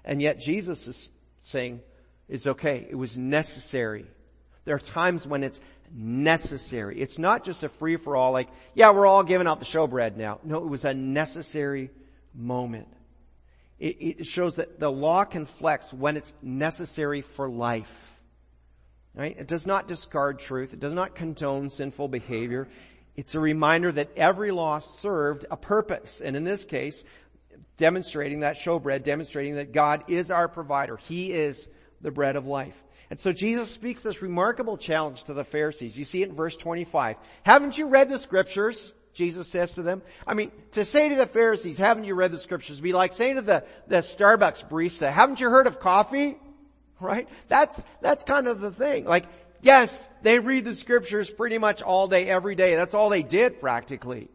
And 0.05 0.21
yet 0.21 0.41
Jesus 0.41 0.87
is 0.89 1.09
saying 1.41 1.81
it's 2.29 2.47
okay. 2.47 2.87
It 2.89 2.97
was 2.97 3.17
necessary. 3.17 4.07
There 4.67 4.75
are 4.75 4.79
times 4.79 5.27
when 5.27 5.43
it's 5.43 5.61
necessary. 5.91 7.01
It's 7.01 7.19
not 7.19 7.45
just 7.45 7.63
a 7.63 7.69
free 7.69 7.97
for 7.97 8.15
all 8.15 8.33
like, 8.33 8.49
yeah, 8.75 8.91
we're 8.91 9.07
all 9.07 9.23
giving 9.23 9.47
out 9.47 9.59
the 9.59 9.67
showbread 9.67 10.17
now. 10.17 10.41
No, 10.45 10.59
it 10.59 10.69
was 10.69 10.85
a 10.85 10.93
necessary 10.93 11.91
moment. 12.35 12.89
It, 13.79 14.19
it 14.21 14.27
shows 14.27 14.57
that 14.57 14.79
the 14.79 14.91
law 14.91 15.25
can 15.25 15.47
flex 15.47 15.93
when 15.93 16.17
it's 16.17 16.35
necessary 16.43 17.21
for 17.21 17.49
life. 17.49 18.23
Right? 19.15 19.37
It 19.39 19.47
does 19.47 19.67
not 19.67 19.87
discard 19.87 20.39
truth. 20.39 20.73
It 20.73 20.81
does 20.81 20.93
not 20.93 21.15
condone 21.15 21.71
sinful 21.71 22.09
behavior. 22.09 22.69
It's 23.17 23.35
a 23.37 23.41
reminder 23.41 23.93
that 23.93 24.11
every 24.17 24.51
law 24.51 24.81
served 24.81 25.45
a 25.51 25.57
purpose. 25.57 26.21
And 26.21 26.37
in 26.37 26.43
this 26.43 26.65
case, 26.65 27.05
demonstrating 27.77 28.41
that 28.41 28.57
showbread, 28.57 29.05
demonstrating 29.05 29.57
that 29.57 29.73
God 29.73 30.05
is 30.09 30.31
our 30.31 30.49
provider. 30.49 30.97
He 30.97 31.33
is 31.33 31.69
the 32.01 32.11
bread 32.11 32.37
of 32.37 32.47
life. 32.47 32.81
And 33.11 33.21
so 33.21 33.33
Jesus 33.33 33.71
speaks 33.71 34.03
this 34.03 34.23
remarkable 34.23 34.77
challenge 34.77 35.25
to 35.25 35.35
the 35.35 35.45
Pharisees. 35.45 35.97
You 35.97 36.05
see 36.05 36.23
it 36.23 36.31
in 36.31 36.35
verse 36.35 36.57
25. 36.57 37.17
Haven't 37.45 37.79
you 37.79 37.87
read 37.87 38.09
the 38.09 38.19
scriptures? 38.19 38.93
Jesus 39.15 39.49
says 39.49 39.73
to 39.73 39.83
them. 39.83 40.03
I 40.27 40.35
mean, 40.35 40.51
to 40.73 40.85
say 40.85 41.09
to 41.09 41.15
the 41.15 41.27
Pharisees, 41.27 41.79
haven't 41.79 42.05
you 42.05 42.15
read 42.15 42.33
the 42.33 42.39
scriptures? 42.39 42.81
Be 42.81 42.93
like 42.93 43.13
saying 43.13 43.37
to 43.37 43.43
the, 43.43 43.65
the 43.87 43.99
Starbucks 43.99 44.69
barista, 44.69 45.11
haven't 45.11 45.41
you 45.41 45.49
heard 45.49 45.67
of 45.67 45.81
coffee? 45.81 46.37
Right? 47.01 47.29
That's, 47.49 47.85
that's 48.01 48.25
kind 48.25 48.49
of 48.49 48.61
the 48.61 48.71
thing. 48.71 49.05
Like, 49.05 49.27
yes, 49.63 50.07
they 50.23 50.39
read 50.39 50.65
the 50.65 50.75
scriptures 50.75 51.31
pretty 51.31 51.59
much 51.59 51.81
all 51.81 52.09
day, 52.09 52.27
every 52.27 52.55
day. 52.55 52.75
That's 52.75 52.95
all 52.95 53.09
they 53.09 53.23
did 53.23 53.61
practically. 53.61 54.29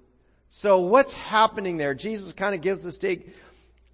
So 0.50 0.80
what's 0.80 1.14
happening 1.14 1.78
there? 1.78 1.94
Jesus 1.94 2.34
kind 2.34 2.56
of 2.56 2.62
gives 2.62 2.84
this 2.84 2.98
take 2.98 3.36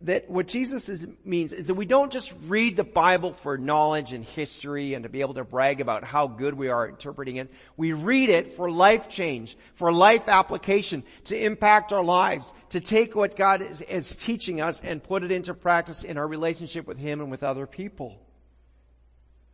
that 0.06 0.30
what 0.30 0.48
Jesus 0.48 0.88
is, 0.88 1.08
means 1.24 1.52
is 1.52 1.66
that 1.68 1.74
we 1.74 1.86
don't 1.86 2.12
just 2.12 2.34
read 2.46 2.76
the 2.76 2.84
Bible 2.84 3.34
for 3.34 3.58
knowledge 3.58 4.14
and 4.14 4.24
history 4.24 4.94
and 4.94 5.02
to 5.04 5.10
be 5.10 5.22
able 5.22 5.34
to 5.34 5.44
brag 5.44 5.82
about 5.82 6.04
how 6.04 6.28
good 6.28 6.54
we 6.54 6.70
are 6.70 6.88
interpreting 6.88 7.38
it. 7.38 7.52
We 7.76 7.94
read 7.94 8.30
it 8.30 8.50
for 8.54 8.70
life 8.70 9.10
change, 9.10 9.58
for 9.74 9.92
life 9.92 10.28
application, 10.28 11.04
to 11.26 11.38
impact 11.38 11.92
our 11.92 12.04
lives, 12.04 12.54
to 12.70 12.80
take 12.80 13.16
what 13.16 13.36
God 13.36 13.64
is, 13.64 13.82
is 13.82 14.16
teaching 14.16 14.62
us 14.62 14.80
and 14.80 15.04
put 15.04 15.24
it 15.24 15.32
into 15.32 15.56
practice 15.56 16.04
in 16.04 16.18
our 16.18 16.28
relationship 16.28 16.86
with 16.86 17.00
Him 17.00 17.20
and 17.20 17.32
with 17.32 17.42
other 17.42 17.66
people. 17.66 18.20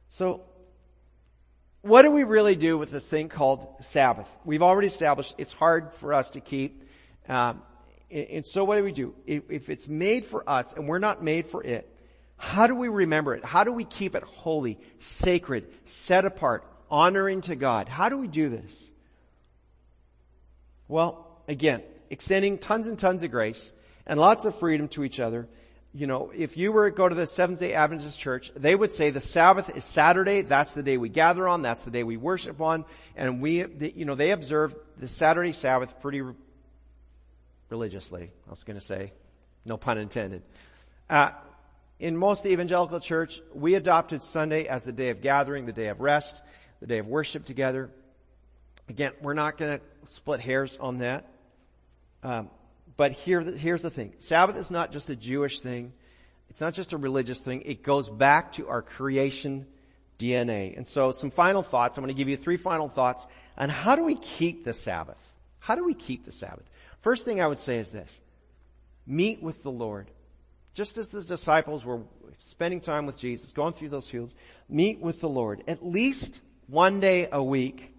So, 0.10 0.44
what 1.82 2.02
do 2.02 2.12
we 2.12 2.26
really 2.26 2.58
do 2.58 2.78
with 2.78 2.92
this 2.92 3.08
thing 3.08 3.30
called 3.30 3.68
Sabbath? 3.80 4.30
We've 4.44 4.62
already 4.62 4.90
established 4.90 5.34
it's 5.38 5.54
hard 5.54 5.94
for 5.94 6.14
us 6.14 6.32
to 6.32 6.42
keep. 6.42 6.84
Um, 7.30 7.62
and 8.12 8.46
so 8.46 8.64
what 8.64 8.76
do 8.76 8.84
we 8.84 8.92
do? 8.92 9.16
If 9.26 9.70
it's 9.70 9.88
made 9.88 10.26
for 10.26 10.48
us 10.50 10.74
and 10.74 10.88
we're 10.88 11.00
not 11.00 11.24
made 11.24 11.48
for 11.48 11.64
it, 11.64 11.88
how 12.38 12.68
do 12.68 12.76
we 12.76 12.90
remember 12.90 13.36
it? 13.36 13.46
How 13.46 13.64
do 13.64 13.72
we 13.72 13.86
keep 13.86 14.16
it 14.16 14.24
holy, 14.24 14.80
sacred, 15.00 15.68
set 15.86 16.26
apart, 16.26 16.66
honoring 16.90 17.42
to 17.42 17.56
God? 17.56 17.88
How 17.88 18.10
do 18.10 18.18
we 18.18 18.28
do 18.28 18.50
this? 18.50 18.72
Well, 20.88 21.42
again, 21.48 21.84
extending 22.10 22.58
tons 22.58 22.88
and 22.88 23.00
tons 23.00 23.24
of 23.24 23.32
grace 23.32 23.72
and 24.06 24.20
lots 24.20 24.44
of 24.46 24.56
freedom 24.56 24.88
to 24.90 25.04
each 25.04 25.20
other. 25.20 25.48
You 25.94 26.08
know, 26.08 26.32
if 26.36 26.58
you 26.58 26.72
were 26.72 26.90
to 26.90 26.96
go 26.96 27.08
to 27.08 27.16
the 27.16 27.28
Seventh 27.28 27.60
day 27.60 27.74
Adventist 27.74 28.20
church, 28.20 28.52
they 28.56 28.76
would 28.76 28.92
say 28.92 29.10
the 29.10 29.20
Sabbath 29.20 29.76
is 29.76 29.84
Saturday. 29.84 30.42
That's 30.42 30.72
the 30.72 30.84
day 30.84 30.98
we 30.98 31.10
gather 31.10 31.48
on. 31.48 31.62
That's 31.62 31.84
the 31.84 31.92
day 31.92 32.04
we 32.04 32.18
worship 32.18 32.60
on. 32.60 32.86
And 33.16 33.42
we, 33.42 33.66
you 33.96 34.06
know, 34.06 34.16
they 34.16 34.32
observe 34.32 34.76
the 34.98 35.08
Saturday 35.08 35.52
Sabbath 35.52 36.00
pretty 36.02 36.24
religiously. 37.72 38.32
I 38.48 38.50
was 38.50 38.64
going 38.64 38.80
to 38.80 38.86
say, 38.86 39.14
no 39.66 39.78
pun 39.78 39.98
intended. 39.98 40.44
Uh, 41.10 41.32
in 42.00 42.18
most 42.18 42.40
of 42.40 42.44
the 42.46 42.52
evangelical 42.52 43.00
church, 43.00 43.42
we 43.54 43.76
adopted 43.76 44.24
Sunday 44.24 44.66
as 44.66 44.84
the 44.84 44.92
day 44.92 45.10
of 45.10 45.22
gathering, 45.22 45.66
the 45.66 45.74
day 45.74 45.88
of 45.88 46.02
rest, 46.02 46.44
the 46.80 46.88
day 46.88 47.00
of 47.00 47.08
worship 47.08 47.46
together. 47.46 47.90
Again, 48.90 49.14
we're 49.22 49.34
not 49.34 49.58
going 49.58 49.80
to 49.80 50.12
split 50.12 50.40
hairs 50.40 50.78
on 50.80 51.00
that. 51.00 51.28
Um, 52.24 52.50
but 52.98 53.12
here, 53.12 53.42
here's 53.42 53.82
the 53.82 53.90
thing. 53.90 54.14
Sabbath 54.20 54.58
is 54.58 54.70
not 54.70 54.92
just 54.92 55.10
a 55.10 55.16
Jewish 55.16 55.60
thing. 55.60 55.94
It's 56.50 56.60
not 56.60 56.74
just 56.74 56.92
a 56.92 56.98
religious 56.98 57.42
thing. 57.42 57.62
It 57.66 57.84
goes 57.84 58.10
back 58.10 58.52
to 58.54 58.68
our 58.68 58.82
creation 58.82 59.66
DNA. 60.20 60.76
And 60.76 60.88
so 60.88 61.12
some 61.12 61.32
final 61.32 61.64
thoughts. 61.64 61.98
I'm 61.98 62.04
going 62.04 62.14
to 62.14 62.18
give 62.18 62.30
you 62.30 62.38
three 62.38 62.58
final 62.58 62.90
thoughts 62.90 63.26
on 63.58 63.70
how 63.70 63.96
do 63.96 64.04
we 64.04 64.16
keep 64.16 64.64
the 64.64 64.74
Sabbath? 64.74 65.24
How 65.60 65.76
do 65.76 65.86
we 65.86 65.94
keep 65.94 66.26
the 66.26 66.32
Sabbath? 66.32 66.70
First 67.02 67.26
thing 67.26 67.42
I 67.42 67.48
would 67.48 67.60
say 67.60 67.78
is 67.78 67.92
this. 67.92 68.22
Meet 69.06 69.44
with 69.44 69.62
the 69.64 69.72
Lord. 69.72 70.10
Just 70.74 70.98
as 70.98 71.08
the 71.08 71.22
disciples 71.22 71.84
were 71.84 72.02
spending 72.40 72.80
time 72.80 73.06
with 73.06 73.18
Jesus, 73.18 73.52
going 73.52 73.74
through 73.74 73.90
those 73.90 74.10
fields, 74.10 74.34
meet 74.70 75.00
with 75.02 75.20
the 75.20 75.30
Lord. 75.30 75.64
At 75.68 75.86
least 75.86 76.42
one 76.68 77.00
day 77.00 77.28
a 77.32 77.44
week 77.44 77.94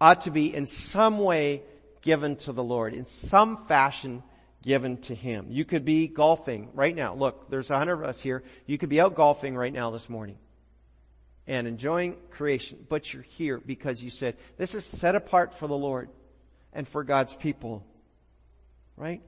ought 0.00 0.22
to 0.22 0.30
be 0.30 0.54
in 0.54 0.66
some 0.66 1.18
way 1.18 1.62
given 2.02 2.36
to 2.36 2.52
the 2.52 2.64
Lord, 2.64 2.94
in 2.94 3.04
some 3.04 3.56
fashion 3.66 4.22
given 4.62 4.96
to 5.02 5.14
Him. 5.14 5.46
You 5.50 5.64
could 5.64 5.84
be 5.84 6.08
golfing 6.08 6.70
right 6.74 6.94
now. 6.94 7.14
Look, 7.14 7.50
there's 7.50 7.70
a 7.70 7.78
hundred 7.78 7.94
of 7.94 8.04
us 8.04 8.20
here. 8.20 8.42
You 8.66 8.78
could 8.78 8.88
be 8.88 9.00
out 9.00 9.14
golfing 9.14 9.56
right 9.56 9.72
now 9.72 9.90
this 9.90 10.08
morning. 10.08 10.38
and 11.48 11.66
enjoying 11.66 12.14
creation, 12.30 12.86
but 12.88 13.12
you're 13.12 13.22
here 13.22 13.58
because 13.58 14.04
you 14.04 14.10
said, 14.10 14.36
this 14.58 14.74
is 14.74 14.84
set 14.84 15.14
apart 15.14 15.54
for 15.54 15.66
the 15.66 15.76
Lord 15.76 16.10
and 16.74 16.86
for 16.86 17.02
God's 17.02 17.32
people. 17.32 17.84
Right? 18.98 19.22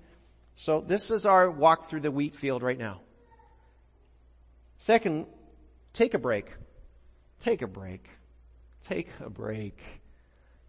So 0.56 0.80
this 0.80 1.10
is 1.10 1.24
our 1.24 1.50
walk 1.50 1.84
through 1.84 2.00
the 2.00 2.10
wheat 2.10 2.34
field 2.34 2.62
right 2.62 2.78
now. 2.78 3.00
Second, 4.78 5.26
take 5.92 6.14
a 6.14 6.18
break. 6.18 6.50
Take 7.40 7.62
a 7.62 7.66
break. 7.66 8.08
Take 8.88 9.08
a 9.24 9.30
break. 9.30 9.78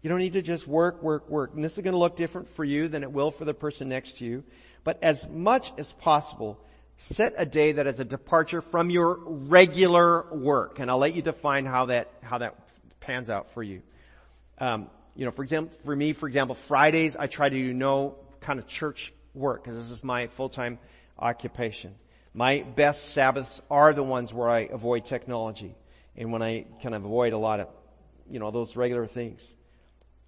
You 0.00 0.08
don't 0.08 0.18
need 0.18 0.34
to 0.34 0.42
just 0.42 0.66
work, 0.66 1.02
work, 1.02 1.28
work. 1.28 1.52
And 1.54 1.64
this 1.64 1.76
is 1.78 1.84
going 1.84 1.92
to 1.92 1.98
look 1.98 2.16
different 2.16 2.48
for 2.48 2.64
you 2.64 2.88
than 2.88 3.02
it 3.02 3.12
will 3.12 3.30
for 3.30 3.44
the 3.44 3.54
person 3.54 3.88
next 3.88 4.18
to 4.18 4.24
you. 4.24 4.44
But 4.84 5.02
as 5.02 5.28
much 5.28 5.72
as 5.78 5.92
possible, 5.92 6.60
set 6.96 7.34
a 7.36 7.46
day 7.46 7.72
that 7.72 7.86
is 7.86 8.00
a 8.00 8.04
departure 8.04 8.60
from 8.60 8.90
your 8.90 9.18
regular 9.26 10.32
work. 10.34 10.78
And 10.78 10.90
I'll 10.90 10.98
let 10.98 11.14
you 11.14 11.22
define 11.22 11.66
how 11.66 11.86
that, 11.86 12.10
how 12.22 12.38
that 12.38 12.56
pans 13.00 13.30
out 13.30 13.50
for 13.50 13.62
you. 13.62 13.82
Um, 14.58 14.88
you 15.14 15.24
know, 15.24 15.30
for 15.30 15.42
example, 15.42 15.76
for 15.84 15.94
me, 15.94 16.12
for 16.12 16.26
example, 16.26 16.54
Fridays, 16.54 17.16
I 17.16 17.26
try 17.26 17.48
to 17.48 17.56
do 17.56 17.74
no 17.74 18.16
kind 18.42 18.58
of 18.58 18.66
church 18.66 19.12
work 19.34 19.64
because 19.64 19.78
this 19.78 19.90
is 19.90 20.04
my 20.04 20.26
full-time 20.26 20.78
occupation. 21.18 21.94
My 22.34 22.62
best 22.62 23.12
Sabbaths 23.12 23.62
are 23.70 23.92
the 23.92 24.02
ones 24.02 24.32
where 24.32 24.48
I 24.48 24.60
avoid 24.60 25.04
technology 25.04 25.74
and 26.16 26.32
when 26.32 26.42
I 26.42 26.66
kind 26.82 26.94
of 26.94 27.04
avoid 27.04 27.32
a 27.32 27.38
lot 27.38 27.60
of, 27.60 27.68
you 28.30 28.38
know, 28.38 28.50
those 28.50 28.76
regular 28.76 29.06
things. 29.06 29.54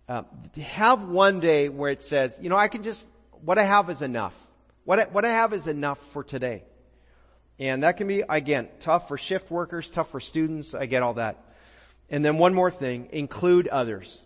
Uh, 0.09 0.23
have 0.63 1.05
one 1.05 1.41
day 1.41 1.69
where 1.69 1.91
it 1.91 2.03
says, 2.03 2.39
you 2.41 2.51
know, 2.51 2.57
I 2.57 2.69
can 2.69 2.83
just, 2.83 3.09
what 3.43 3.59
I 3.59 3.65
have 3.65 3.89
is 3.89 4.03
enough. 4.03 4.35
What 4.85 5.01
I, 5.01 5.05
what 5.05 5.25
I 5.25 5.31
have 5.31 5.55
is 5.55 5.67
enough 5.67 5.99
for 6.13 6.23
today. 6.23 6.65
And 7.59 7.85
that 7.85 7.97
can 7.97 8.07
be, 8.07 8.23
again, 8.29 8.69
tough 8.81 9.09
for 9.09 9.17
shift 9.17 9.51
workers, 9.51 9.91
tough 9.91 10.11
for 10.11 10.21
students. 10.21 10.75
I 10.75 10.87
get 10.87 11.03
all 11.03 11.15
that. 11.15 11.43
And 12.11 12.25
then 12.25 12.37
one 12.37 12.53
more 12.53 12.71
thing, 12.71 13.09
include 13.13 13.69
others. 13.69 14.25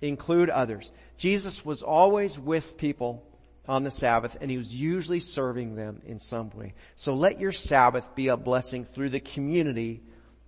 Include 0.00 0.50
others. 0.50 0.90
Jesus 1.16 1.64
was 1.64 1.82
always 1.82 2.38
with 2.38 2.76
people 2.76 3.24
on 3.66 3.82
the 3.82 3.90
Sabbath 3.90 4.36
and 4.40 4.50
he 4.50 4.56
was 4.56 4.74
usually 4.74 5.20
serving 5.20 5.74
them 5.74 6.02
in 6.06 6.20
some 6.20 6.50
way. 6.50 6.74
So 6.96 7.14
let 7.14 7.40
your 7.40 7.52
Sabbath 7.52 8.14
be 8.14 8.28
a 8.28 8.36
blessing 8.36 8.84
through 8.84 9.10
the 9.10 9.20
community 9.20 10.02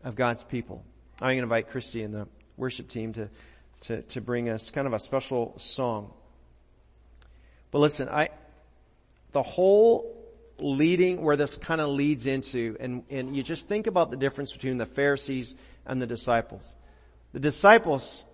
of 0.04 0.14
God's 0.14 0.42
people. 0.42 0.84
I'm 1.20 1.28
going 1.28 1.38
to 1.38 1.42
invite 1.44 1.70
Christy 1.70 2.02
and 2.02 2.12
the 2.12 2.28
worship 2.56 2.88
team 2.88 3.14
to, 3.14 3.30
to, 3.82 4.02
to 4.02 4.20
bring 4.20 4.48
us 4.48 4.70
kind 4.70 4.86
of 4.86 4.92
a 4.92 4.98
special 4.98 5.54
song. 5.58 6.12
But 7.70 7.78
listen, 7.78 8.08
I, 8.08 8.28
the 9.32 9.42
whole 9.42 10.14
leading 10.58 11.22
where 11.22 11.36
this 11.36 11.56
kind 11.56 11.80
of 11.80 11.88
leads 11.88 12.26
into, 12.26 12.76
and, 12.80 13.04
and 13.10 13.36
you 13.36 13.42
just 13.42 13.68
think 13.68 13.86
about 13.86 14.10
the 14.10 14.16
difference 14.16 14.52
between 14.52 14.78
the 14.78 14.86
Pharisees 14.86 15.54
and 15.86 16.00
the 16.00 16.06
disciples. 16.06 16.74
The 17.32 17.40
disciples 17.40 18.24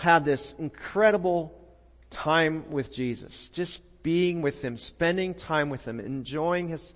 had 0.00 0.24
this 0.24 0.54
incredible 0.58 1.54
time 2.08 2.70
with 2.70 2.90
Jesus, 2.90 3.50
just 3.50 3.80
being 4.02 4.40
with 4.40 4.64
him, 4.64 4.78
spending 4.78 5.34
time 5.34 5.68
with 5.68 5.86
him, 5.86 6.00
enjoying 6.00 6.68
his, 6.68 6.94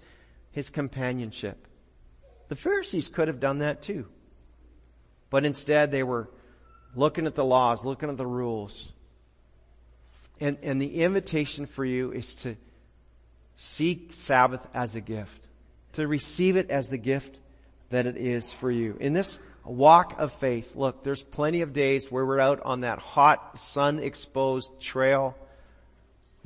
his 0.53 0.71
companionship. 0.71 1.67
The 2.49 2.57
Pharisees 2.57 3.09
could 3.09 3.29
have 3.29 3.41
done 3.41 3.59
that 3.59 3.83
too. 3.83 4.07
But 5.29 5.45
instead 5.45 5.91
they 5.91 6.03
were 6.03 6.31
looking 6.95 7.27
at 7.27 7.35
the 7.35 7.45
laws, 7.45 7.85
looking 7.85 8.09
at 8.09 8.17
the 8.17 8.27
rules. 8.27 8.91
And, 10.41 10.57
and 10.63 10.81
the 10.81 11.03
invitation 11.03 11.67
for 11.67 11.85
you 11.85 12.11
is 12.11 12.35
to 12.37 12.57
seek 13.57 14.13
Sabbath 14.13 14.67
as 14.75 14.95
a 14.95 15.03
gift, 15.03 15.47
to 15.93 16.07
receive 16.07 16.57
it 16.57 16.71
as 16.71 16.89
the 16.89 16.99
gift 16.99 17.39
that 17.91 18.07
it 18.07 18.17
is 18.17 18.51
for 18.51 18.71
you. 18.71 18.97
In 18.99 19.13
this 19.13 19.39
walk 19.71 20.19
of 20.19 20.33
faith, 20.33 20.77
look, 20.77 21.03
there's 21.03 21.23
plenty 21.23 21.63
of 21.63 21.73
days 21.73 22.11
where 22.11 22.25
we're 22.25 22.41
out 22.41 22.61
on 22.65 22.81
that 22.81 22.99
hot, 22.99 23.59
sun 23.59 23.99
exposed 23.99 24.81
trail 24.81 25.37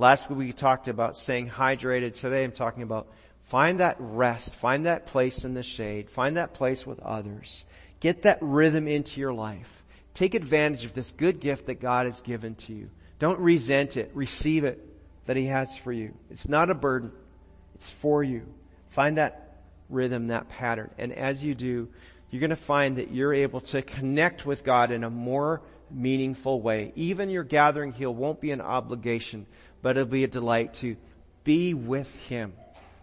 Last 0.00 0.30
week 0.30 0.38
we 0.38 0.52
talked 0.52 0.86
about 0.86 1.16
staying 1.16 1.50
hydrated. 1.50 2.14
Today 2.14 2.44
I'm 2.44 2.52
talking 2.52 2.84
about 2.84 3.08
find 3.42 3.80
that 3.80 3.96
rest, 3.98 4.54
find 4.54 4.86
that 4.86 5.06
place 5.06 5.44
in 5.44 5.54
the 5.54 5.64
shade, 5.64 6.08
find 6.08 6.36
that 6.36 6.54
place 6.54 6.86
with 6.86 7.00
others. 7.00 7.64
Get 7.98 8.22
that 8.22 8.38
rhythm 8.40 8.86
into 8.86 9.20
your 9.20 9.32
life. 9.32 9.82
Take 10.14 10.34
advantage 10.34 10.84
of 10.84 10.94
this 10.94 11.10
good 11.10 11.40
gift 11.40 11.66
that 11.66 11.80
God 11.80 12.06
has 12.06 12.20
given 12.20 12.54
to 12.54 12.72
you. 12.72 12.90
Don't 13.18 13.40
resent 13.40 13.96
it. 13.96 14.12
Receive 14.14 14.62
it 14.62 14.80
that 15.26 15.36
He 15.36 15.46
has 15.46 15.76
for 15.76 15.90
you. 15.90 16.14
It's 16.30 16.48
not 16.48 16.70
a 16.70 16.76
burden. 16.76 17.10
It's 17.74 17.90
for 17.90 18.22
you. 18.22 18.46
Find 18.90 19.18
that 19.18 19.56
rhythm, 19.90 20.28
that 20.28 20.48
pattern. 20.48 20.92
And 20.96 21.12
as 21.12 21.42
you 21.42 21.56
do, 21.56 21.88
you're 22.30 22.40
going 22.40 22.50
to 22.50 22.56
find 22.56 22.98
that 22.98 23.10
you're 23.10 23.32
able 23.32 23.60
to 23.60 23.80
connect 23.82 24.44
with 24.44 24.64
God 24.64 24.90
in 24.90 25.04
a 25.04 25.10
more 25.10 25.62
meaningful 25.90 26.60
way. 26.60 26.92
Even 26.94 27.30
your 27.30 27.44
gathering 27.44 27.92
here 27.92 28.10
won't 28.10 28.40
be 28.40 28.50
an 28.50 28.60
obligation, 28.60 29.46
but 29.82 29.96
it'll 29.96 30.10
be 30.10 30.24
a 30.24 30.28
delight 30.28 30.74
to 30.74 30.96
be 31.44 31.72
with 31.74 32.14
Him, 32.26 32.52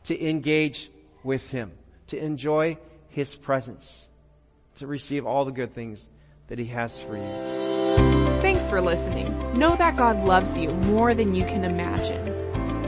to 0.04 0.28
engage 0.28 0.92
with 1.24 1.50
Him, 1.50 1.72
to 2.08 2.18
enjoy 2.18 2.78
His 3.10 3.36
presence, 3.36 4.08
to 4.76 4.88
receive 4.88 5.26
all 5.26 5.46
the 5.46 5.52
good 5.52 5.74
things 5.74 6.10
that 6.48 6.60
He 6.60 6.66
has 6.66 7.02
for 7.02 7.18
you. 7.18 7.28
Thanks 8.42 8.68
for 8.68 8.82
listening. 8.82 9.58
Know 9.58 9.76
that 9.78 9.98
God 9.98 10.24
loves 10.24 10.56
you 10.56 10.70
more 10.70 11.16
than 11.16 11.34
you 11.34 11.46
can 11.46 11.66
imagine. 11.66 12.28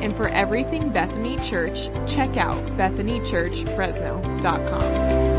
And 0.04 0.16
for 0.16 0.30
everything 0.30 0.90
Bethany 0.90 1.38
Church, 1.38 1.90
check 2.06 2.38
out 2.38 2.54
bethanychurchfresno.com. 2.78 5.37